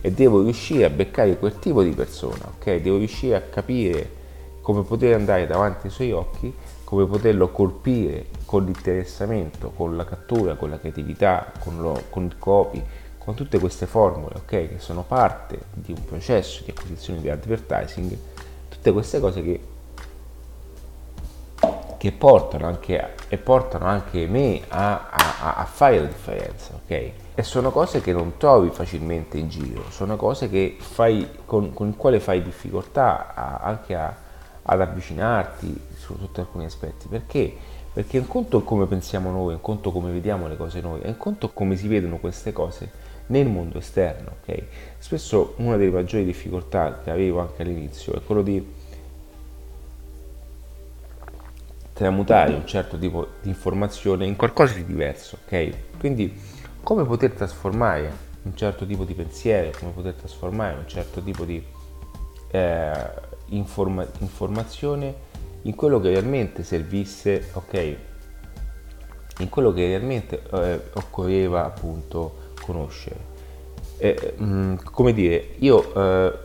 e 0.00 0.12
devo 0.12 0.42
riuscire 0.42 0.84
a 0.84 0.90
beccare 0.90 1.38
quel 1.38 1.58
tipo 1.58 1.82
di 1.82 1.90
persona, 1.90 2.50
ok? 2.56 2.76
Devo 2.76 2.98
riuscire 2.98 3.34
a 3.34 3.40
capire 3.40 4.16
come 4.60 4.82
poter 4.82 5.14
andare 5.14 5.46
davanti 5.46 5.86
ai 5.86 5.92
suoi 5.92 6.12
occhi, 6.12 6.54
come 6.84 7.06
poterlo 7.06 7.48
colpire 7.48 8.26
con 8.44 8.64
l'interessamento, 8.64 9.72
con 9.74 9.96
la 9.96 10.04
cattura, 10.04 10.54
con 10.54 10.70
la 10.70 10.78
creatività, 10.78 11.52
con, 11.58 11.80
lo, 11.80 12.02
con 12.10 12.24
il 12.24 12.38
copy, 12.38 12.82
con 13.28 13.36
tutte 13.36 13.58
queste 13.58 13.84
formule 13.84 14.36
okay, 14.36 14.68
che 14.68 14.78
sono 14.78 15.02
parte 15.02 15.58
di 15.74 15.92
un 15.92 16.02
processo 16.02 16.64
di 16.64 16.70
acquisizione 16.70 17.20
di 17.20 17.28
advertising, 17.28 18.16
tutte 18.70 18.90
queste 18.90 19.20
cose 19.20 19.42
che, 19.42 19.60
che 21.98 22.12
portano, 22.12 22.66
anche, 22.66 23.16
e 23.28 23.36
portano 23.36 23.84
anche 23.84 24.26
me 24.26 24.62
a, 24.68 25.10
a, 25.10 25.56
a, 25.56 25.64
fare 25.66 26.00
la 26.00 26.06
differenza. 26.06 26.72
Okay? 26.82 27.12
E 27.34 27.42
sono 27.42 27.70
cose 27.70 28.00
che 28.00 28.14
non 28.14 28.38
trovi 28.38 28.70
facilmente 28.70 29.36
in 29.36 29.50
giro, 29.50 29.90
sono 29.90 30.16
cose 30.16 30.76
fai, 30.78 31.28
con, 31.44 31.74
con 31.74 31.88
le 31.88 31.96
quali 31.98 32.20
fai 32.20 32.42
difficoltà 32.42 33.34
a, 33.34 33.58
anche 33.58 33.94
ad 33.94 34.80
avvicinarti 34.80 35.80
su, 35.98 36.16
sotto 36.18 36.40
alcuni 36.40 36.64
aspetti. 36.64 37.08
Perché? 37.08 37.54
Perché 37.92 38.16
un 38.16 38.26
conto 38.26 38.62
come 38.62 38.86
pensiamo 38.86 39.30
noi, 39.30 39.52
un 39.52 39.60
conto 39.60 39.92
come 39.92 40.10
vediamo 40.12 40.48
le 40.48 40.56
cose 40.56 40.80
noi, 40.80 41.00
è 41.02 41.08
un 41.08 41.18
conto 41.18 41.50
come 41.50 41.76
si 41.76 41.88
vedono 41.88 42.16
queste 42.16 42.54
cose 42.54 43.08
nel 43.28 43.46
mondo 43.46 43.78
esterno. 43.78 44.36
Okay? 44.42 44.66
Spesso 44.98 45.54
una 45.56 45.76
delle 45.76 45.90
maggiori 45.90 46.24
difficoltà 46.24 47.00
che 47.02 47.10
avevo 47.10 47.40
anche 47.40 47.62
all'inizio 47.62 48.14
è 48.14 48.22
quello 48.22 48.42
di 48.42 48.76
tramutare 51.92 52.54
un 52.54 52.66
certo 52.66 52.96
tipo 52.96 53.26
di 53.42 53.48
informazione 53.48 54.26
in 54.26 54.36
qualcosa 54.36 54.74
di 54.74 54.84
diverso. 54.84 55.38
Okay? 55.44 55.72
Quindi 55.98 56.32
come 56.82 57.04
poter 57.04 57.32
trasformare 57.32 58.26
un 58.42 58.56
certo 58.56 58.86
tipo 58.86 59.04
di 59.04 59.14
pensiero, 59.14 59.70
come 59.78 59.92
poter 59.92 60.14
trasformare 60.14 60.78
un 60.78 60.88
certo 60.88 61.22
tipo 61.22 61.44
di 61.44 61.62
eh, 62.50 63.10
informa- 63.46 64.06
informazione 64.20 65.26
in 65.62 65.74
quello 65.74 66.00
che 66.00 66.10
realmente 66.10 66.62
servisse, 66.62 67.50
ok? 67.52 67.96
In 69.38 69.48
quello 69.48 69.72
che 69.72 69.86
realmente 69.86 70.42
eh, 70.50 70.80
occorreva 70.94 71.64
appunto 71.64 72.46
conoscere. 72.68 73.36
E, 73.96 74.34
mh, 74.36 74.44
mm, 74.44 74.74
come 74.92 75.14
dire, 75.14 75.54
io 75.58 75.94
eh, 75.94 76.38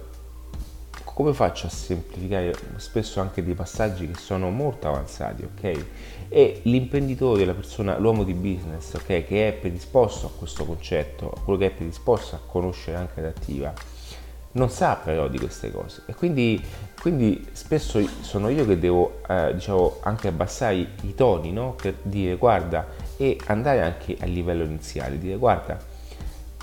come 1.03 1.33
faccio 1.33 1.67
a 1.67 1.69
semplificare 1.69 2.55
spesso 2.77 3.19
anche 3.19 3.43
dei 3.43 3.53
passaggi 3.53 4.07
che 4.07 4.17
sono 4.17 4.49
molto 4.49 4.87
avanzati, 4.87 5.43
ok? 5.43 5.85
E 6.29 6.61
l'imprenditore, 6.63 7.45
la 7.45 7.53
persona, 7.53 7.97
l'uomo 7.97 8.23
di 8.23 8.33
business, 8.33 8.93
ok, 8.93 9.25
che 9.25 9.47
è 9.49 9.53
predisposto 9.53 10.27
a 10.27 10.31
questo 10.35 10.65
concetto, 10.65 11.35
quello 11.43 11.59
che 11.59 11.67
è 11.67 11.71
predisposto 11.71 12.35
a 12.35 12.39
conoscere 12.43 12.97
anche 12.97 13.21
l'attiva, 13.21 13.73
non 14.53 14.69
sa 14.69 14.95
però 14.95 15.27
di 15.27 15.39
queste 15.39 15.71
cose 15.71 16.03
e 16.05 16.13
quindi, 16.13 16.61
quindi 17.01 17.47
spesso 17.53 17.99
sono 18.21 18.49
io 18.49 18.65
che 18.67 18.77
devo 18.77 19.21
eh, 19.27 19.51
diciamo 19.53 19.97
anche 20.01 20.27
abbassare 20.27 20.75
i 20.75 21.15
toni 21.15 21.51
no? 21.51 21.73
per 21.73 21.95
dire 22.03 22.35
guarda 22.35 22.85
e 23.17 23.39
andare 23.47 23.81
anche 23.81 24.15
a 24.19 24.25
livello 24.25 24.63
iniziale 24.63 25.17
dire 25.17 25.37
guarda 25.37 25.91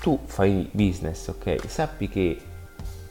tu 0.01 0.19
fai 0.25 0.67
business, 0.71 1.27
ok? 1.27 1.57
Sappi 1.67 2.09
che 2.09 2.37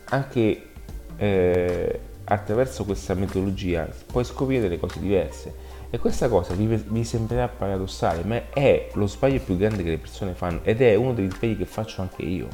anche 0.07 0.70
eh, 1.16 2.00
attraverso 2.24 2.85
questa 2.85 3.14
metodologia 3.14 3.88
puoi 4.07 4.24
scoprire 4.24 4.62
delle 4.62 4.79
cose 4.79 4.98
diverse. 4.98 5.68
E 5.88 5.98
questa 5.98 6.29
cosa 6.29 6.55
vi, 6.55 6.66
vi, 6.66 7.05
sembrerà 7.05 7.48
paradossale, 7.48 8.22
ma 8.24 8.50
è 8.50 8.90
lo 8.94 9.07
sbaglio 9.07 9.40
più 9.40 9.57
grande 9.57 9.83
che 9.83 9.90
le 9.90 9.98
persone 9.98 10.35
fanno 10.35 10.61
ed 10.62 10.83
è 10.83 10.94
uno 10.94 11.14
degli 11.14 11.31
sbagli 11.31 11.57
che 11.57 11.64
faccio 11.64 12.00
anche 12.03 12.22
io. 12.22 12.48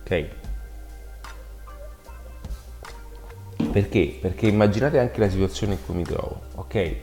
Ok? 0.00 0.26
Perché? 3.72 4.18
Perché 4.20 4.46
immaginate 4.48 4.98
anche 4.98 5.18
la 5.18 5.30
situazione 5.30 5.74
in 5.74 5.78
cui 5.84 5.94
mi 5.94 6.04
trovo, 6.04 6.42
ok? 6.56 6.74
Eh, 6.74 6.98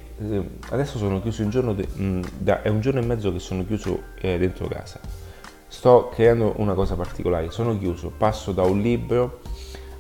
adesso 0.70 0.98
sono 0.98 1.22
chiuso 1.22 1.44
un 1.44 1.50
giorno, 1.50 1.74
de, 1.74 1.88
mh, 1.92 2.04
mm, 2.04 2.22
da, 2.38 2.62
è 2.62 2.70
un 2.70 2.80
giorno 2.80 3.00
e 3.00 3.06
mezzo 3.06 3.32
che 3.34 3.40
sono 3.40 3.66
chiuso 3.66 4.04
eh, 4.20 4.38
dentro 4.38 4.68
casa 4.68 5.28
sto 5.70 6.10
creando 6.12 6.56
una 6.58 6.74
cosa 6.74 6.96
particolare, 6.96 7.52
sono 7.52 7.78
chiuso, 7.78 8.12
passo 8.16 8.52
da 8.52 8.64
un 8.64 8.82
libro 8.82 9.40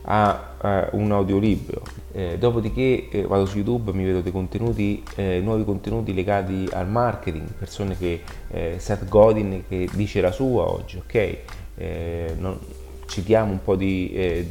a 0.01 0.87
uh, 0.91 0.97
un 0.97 1.11
audiolibro, 1.11 1.83
eh, 2.11 2.37
dopodiché 2.39 3.09
eh, 3.09 3.21
vado 3.23 3.45
su 3.45 3.57
YouTube, 3.57 3.91
mi 3.93 4.03
vedo 4.03 4.21
dei 4.21 4.31
contenuti, 4.31 5.03
eh, 5.15 5.39
nuovi 5.41 5.63
contenuti 5.63 6.13
legati 6.13 6.67
al 6.71 6.89
marketing, 6.89 7.47
persone 7.53 7.95
che 7.95 8.21
eh, 8.49 8.75
Seth 8.79 9.07
Godin 9.07 9.63
che 9.67 9.87
dice 9.93 10.19
la 10.19 10.31
sua 10.31 10.69
oggi, 10.69 10.97
ok? 10.97 11.37
Eh, 11.75 12.35
non, 12.37 12.57
citiamo 13.05 13.51
un 13.51 13.63
po' 13.63 13.75
di, 13.75 14.45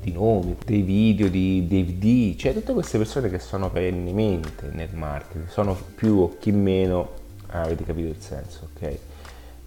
di, 0.00 0.12
nomi, 0.12 0.56
dei 0.64 0.82
video, 0.82 1.28
di 1.28 1.66
DVD, 1.66 2.36
cioè 2.36 2.52
tutte 2.52 2.72
queste 2.72 2.98
persone 2.98 3.28
che 3.28 3.40
sono 3.40 3.70
perennemente 3.70 4.70
nel 4.70 4.90
marketing, 4.92 5.48
sono 5.48 5.76
più 5.96 6.18
o 6.18 6.36
chi 6.38 6.52
meno, 6.52 7.10
avete 7.48 7.84
capito 7.84 8.08
il 8.08 8.20
senso, 8.20 8.68
ok? 8.74 8.98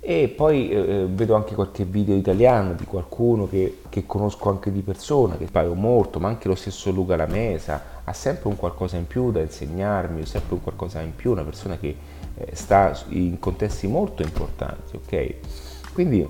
E 0.07 0.27
poi 0.27 0.69
eh, 0.69 0.75
eh, 0.75 1.05
vedo 1.09 1.33
anche 1.33 1.55
qualche 1.55 1.83
video 1.83 2.15
italiano 2.15 2.73
di 2.73 2.85
qualcuno 2.85 3.49
che, 3.49 3.79
che, 3.89 4.05
conosco 4.05 4.49
anche 4.49 4.71
di 4.71 4.81
persona, 4.81 5.35
che 5.35 5.45
pago 5.45 5.73
molto, 5.73 6.19
ma 6.19 6.27
anche 6.27 6.47
lo 6.47 6.53
stesso 6.53 6.91
Luca 6.91 7.15
Lamesa 7.15 7.81
ha 8.03 8.13
sempre 8.13 8.49
un 8.49 8.55
qualcosa 8.55 8.97
in 8.97 9.07
più 9.07 9.31
da 9.31 9.41
insegnarmi, 9.41 10.23
sempre 10.27 10.53
un 10.53 10.61
qualcosa 10.61 11.01
in 11.01 11.15
più, 11.15 11.31
una 11.31 11.41
persona 11.41 11.79
che 11.79 11.95
eh, 12.35 12.55
sta 12.55 12.95
in 13.07 13.39
contesti 13.39 13.87
molto 13.87 14.21
importanti, 14.21 14.95
ok? 14.95 15.33
Quindi 15.93 16.27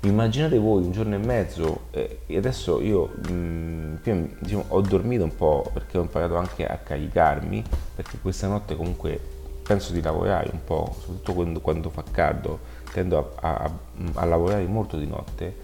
immaginate 0.00 0.56
voi 0.56 0.84
un 0.84 0.90
giorno 0.90 1.16
e 1.16 1.18
mezzo, 1.18 1.80
eh, 1.90 2.20
e 2.24 2.36
adesso 2.38 2.80
io 2.80 3.10
mh, 3.28 3.98
mm, 4.08 4.24
diciamo, 4.38 4.64
ho 4.68 4.80
dormito 4.80 5.24
un 5.24 5.36
po' 5.36 5.68
perché 5.70 5.98
ho 5.98 6.00
imparato 6.00 6.36
anche 6.36 6.64
a 6.64 6.78
caricarmi, 6.78 7.62
perché 7.94 8.16
questa 8.22 8.48
notte 8.48 8.74
comunque 8.74 9.33
penso 9.64 9.92
di 9.92 10.02
lavorare 10.02 10.50
un 10.52 10.62
po', 10.62 10.94
soprattutto 11.00 11.32
quando, 11.32 11.60
quando 11.60 11.90
fa 11.90 12.04
caldo, 12.08 12.60
tendo 12.92 13.34
a, 13.40 13.54
a, 13.54 13.70
a, 14.14 14.24
lavorare 14.24 14.64
molto 14.66 14.98
di 14.98 15.06
notte, 15.06 15.56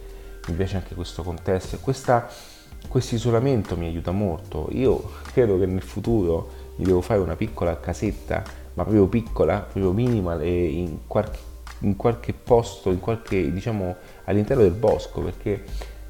mi 0.48 0.54
piace 0.54 0.76
anche 0.76 0.94
questo 0.94 1.22
contesto 1.22 1.76
e 1.76 1.78
questo 1.78 3.14
isolamento 3.14 3.76
mi 3.76 3.86
aiuta 3.86 4.10
molto. 4.10 4.68
Io 4.72 5.10
credo 5.32 5.58
che 5.58 5.66
nel 5.66 5.82
futuro 5.82 6.50
mi 6.76 6.86
devo 6.86 7.02
fare 7.02 7.20
una 7.20 7.36
piccola 7.36 7.78
casetta, 7.78 8.42
ma 8.74 8.82
proprio 8.82 9.06
piccola, 9.06 9.58
proprio 9.60 9.92
minima, 9.92 10.42
in 10.42 11.00
qualche, 11.06 11.38
in 11.80 11.94
qualche 11.94 12.32
posto, 12.32 12.90
in 12.90 13.00
qualche, 13.00 13.52
diciamo, 13.52 13.96
all'interno 14.24 14.62
del 14.62 14.72
bosco, 14.72 15.20
perché 15.20 15.64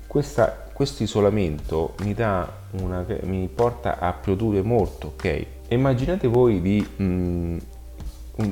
questo 0.07 1.03
isolamento 1.03 1.94
mi, 2.00 2.14
una, 2.83 3.05
mi 3.22 3.48
porta 3.53 3.98
a 3.98 4.12
produrre 4.12 4.62
molto, 4.62 5.09
ok? 5.09 5.46
Immaginate 5.68 6.26
voi 6.26 6.61
di 6.61 6.81
mh, 6.81 7.57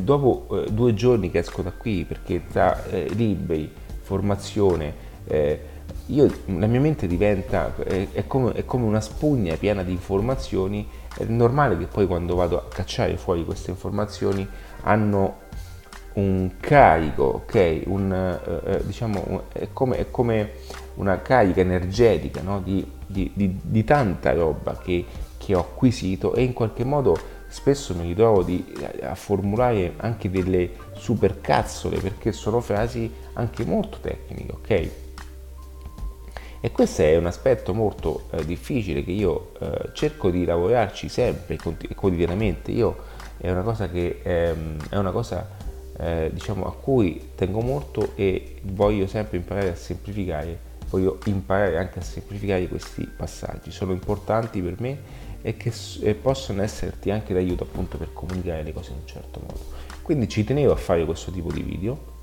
dopo 0.05 0.47
eh, 0.51 0.71
due 0.71 0.95
giorni 0.95 1.31
che 1.31 1.39
esco 1.39 1.63
da 1.63 1.73
qui, 1.73 2.05
perché 2.05 2.45
tra 2.47 2.85
eh, 2.87 3.09
libri, 3.11 3.71
formazione, 4.03 5.07
eh, 5.27 5.61
io, 6.07 6.27
la 6.47 6.67
mia 6.67 6.81
mente 6.81 7.07
diventa, 7.07 7.75
è, 7.77 8.09
è, 8.13 8.27
come, 8.27 8.53
è, 8.53 8.65
come, 8.65 8.85
una 8.85 9.01
spugna 9.01 9.57
piena 9.57 9.83
di 9.83 9.93
informazioni, 9.93 10.89
è 11.17 11.25
normale 11.25 11.77
che 11.77 11.87
poi 11.87 12.07
quando 12.07 12.35
vado 12.35 12.57
a 12.59 12.65
cacciare 12.69 13.17
fuori 13.17 13.45
queste 13.45 13.71
informazioni 13.71 14.47
hanno 14.83 15.47
un 16.15 16.53
carico, 16.59 17.23
ok? 17.25 17.83
Un, 17.87 18.13
eh, 18.13 18.73
eh 18.73 18.87
diciamo, 18.87 19.23
un, 19.27 19.41
è, 19.53 19.69
come, 19.73 19.99
è, 19.99 20.11
come, 20.11 20.51
una 20.95 21.21
carica 21.21 21.61
energetica 21.61 22.41
no? 22.43 22.61
di, 22.61 22.85
di, 23.07 23.31
di, 23.35 23.61
di, 23.63 23.85
tanta 23.85 24.33
roba 24.33 24.77
che, 24.77 25.05
che, 25.37 25.55
ho 25.55 25.61
acquisito 25.61 26.35
e 26.35 26.43
in 26.43 26.53
qualche 26.53 26.85
modo 26.85 27.17
spesso 27.49 27.95
mi 27.95 28.07
ritrovo 28.07 28.47
a 29.03 29.15
formulare 29.15 29.95
anche 29.97 30.31
delle 30.31 30.71
supercazzole 30.95 31.99
perché 31.99 32.33
sono 32.33 32.61
frasi 32.61 33.11
anche 33.35 33.65
molto 33.65 33.99
tecniche, 34.01 34.53
ok? 34.53 34.91
E 36.61 36.73
questo 36.73 37.03
è 37.03 37.17
un 37.17 37.27
aspetto 37.27 37.73
molto 37.73 38.25
eh, 38.31 38.45
difficile 38.45 39.05
che 39.05 39.13
io 39.13 39.53
eh, 39.61 39.91
cerco 39.93 40.29
di 40.29 40.45
lavorarci 40.45 41.09
sempre 41.09 41.57
e 41.57 41.95
quotidianamente. 41.95 42.73
Io 42.73 42.97
è 43.37 43.49
una 43.49 43.63
cosa 43.63 43.89
che 43.89 44.21
ehm, 44.23 44.89
è 44.89 44.97
una 44.97 45.13
cosa 45.13 45.49
eh, 45.97 46.31
diciamo 46.33 46.67
a 46.67 46.75
cui 46.75 47.31
tengo 47.37 47.61
molto 47.61 48.13
e 48.17 48.57
voglio 48.63 49.07
sempre 49.07 49.37
imparare 49.37 49.71
a 49.71 49.77
semplificare, 49.77 50.59
voglio 50.91 51.19
imparare 51.27 51.79
anche 51.79 52.01
a 52.01 52.03
semplificare 52.03 52.67
questi 52.67 53.07
passaggi. 53.07 53.71
Sono 53.71 53.93
importanti 53.93 54.61
per 54.61 54.75
me 54.81 54.99
e 55.49 55.57
che 55.57 55.73
e 56.03 56.15
possono 56.15 56.63
esserti 56.63 57.11
anche 57.11 57.33
d'aiuto 57.33 57.63
appunto 57.63 57.97
per 57.97 58.13
comunicare 58.13 58.63
le 58.63 58.73
cose 58.75 58.91
in 58.91 58.99
un 58.99 59.07
certo 59.07 59.41
modo. 59.41 59.61
Quindi 60.03 60.29
ci 60.29 60.45
tenevo 60.45 60.73
a 60.73 60.77
fare 60.77 61.07
questo 61.07 61.31
tipo 61.31 61.51
di 61.51 61.63
video 61.63 62.17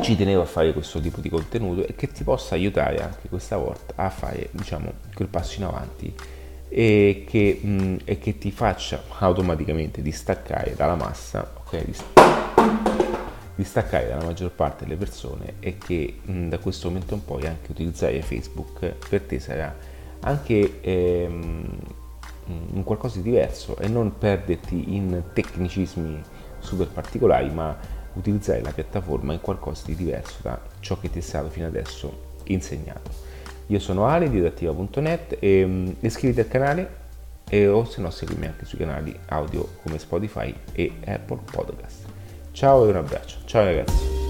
ci 0.00 0.16
tenevo 0.16 0.42
a 0.42 0.44
fare 0.44 0.74
questo 0.74 1.00
tipo 1.00 1.20
di 1.20 1.30
contenuto 1.30 1.86
e 1.86 1.94
che 1.94 2.08
ti 2.08 2.24
possa 2.24 2.54
aiutare 2.56 3.02
anche 3.02 3.28
questa 3.28 3.56
volta 3.56 3.94
a 3.96 4.10
fare 4.10 4.50
diciamo 4.50 4.92
quel 5.14 5.28
passo 5.28 5.58
in 5.60 5.64
avanti 5.64 6.14
e 6.68 7.24
che, 7.26 7.58
mh, 7.62 7.96
e 8.04 8.18
che 8.18 8.36
ti 8.36 8.50
faccia 8.50 9.02
automaticamente 9.18 10.02
distaccare 10.02 10.74
dalla 10.76 10.94
massa 10.94 11.54
ok 11.64 11.86
distaccare 13.54 14.08
dalla 14.08 14.24
maggior 14.24 14.50
parte 14.50 14.84
delle 14.84 14.96
persone 14.96 15.54
e 15.60 15.78
che 15.78 16.18
mh, 16.22 16.48
da 16.48 16.58
questo 16.58 16.88
momento 16.88 17.14
in 17.14 17.24
poi 17.24 17.46
anche 17.46 17.70
utilizzare 17.70 18.20
Facebook 18.20 19.08
per 19.08 19.22
te 19.22 19.40
sarà 19.40 19.74
anche 20.24 20.80
ehm, 20.80 21.68
un 22.46 22.84
qualcosa 22.84 23.16
di 23.18 23.30
diverso 23.30 23.76
e 23.78 23.88
non 23.88 24.18
perderti 24.18 24.94
in 24.94 25.22
tecnicismi 25.32 26.20
super 26.58 26.88
particolari 26.88 27.50
ma 27.50 27.76
utilizzare 28.14 28.62
la 28.62 28.70
piattaforma 28.70 29.32
in 29.32 29.40
qualcosa 29.40 29.84
di 29.86 29.94
diverso 29.94 30.36
da 30.42 30.60
ciò 30.80 30.98
che 30.98 31.10
ti 31.10 31.18
è 31.18 31.22
stato 31.22 31.48
fino 31.48 31.66
adesso 31.66 32.32
insegnato. 32.44 33.10
Io 33.68 33.78
sono 33.78 34.06
Ale 34.06 34.28
di 34.28 34.38
adattiva.net 34.38 35.36
e 35.40 35.64
mm, 35.64 35.88
iscriviti 36.00 36.40
al 36.40 36.48
canale 36.48 37.02
e 37.48 37.66
o 37.66 37.84
se 37.84 38.00
no 38.00 38.10
seguimi 38.10 38.46
anche 38.46 38.64
sui 38.64 38.78
canali 38.78 39.16
audio 39.28 39.68
come 39.82 39.98
Spotify 39.98 40.54
e 40.72 40.92
Apple 41.06 41.40
Podcast. 41.50 42.04
Ciao 42.52 42.84
e 42.84 42.88
un 42.88 42.96
abbraccio. 42.96 43.38
Ciao 43.46 43.64
ragazzi. 43.64 44.23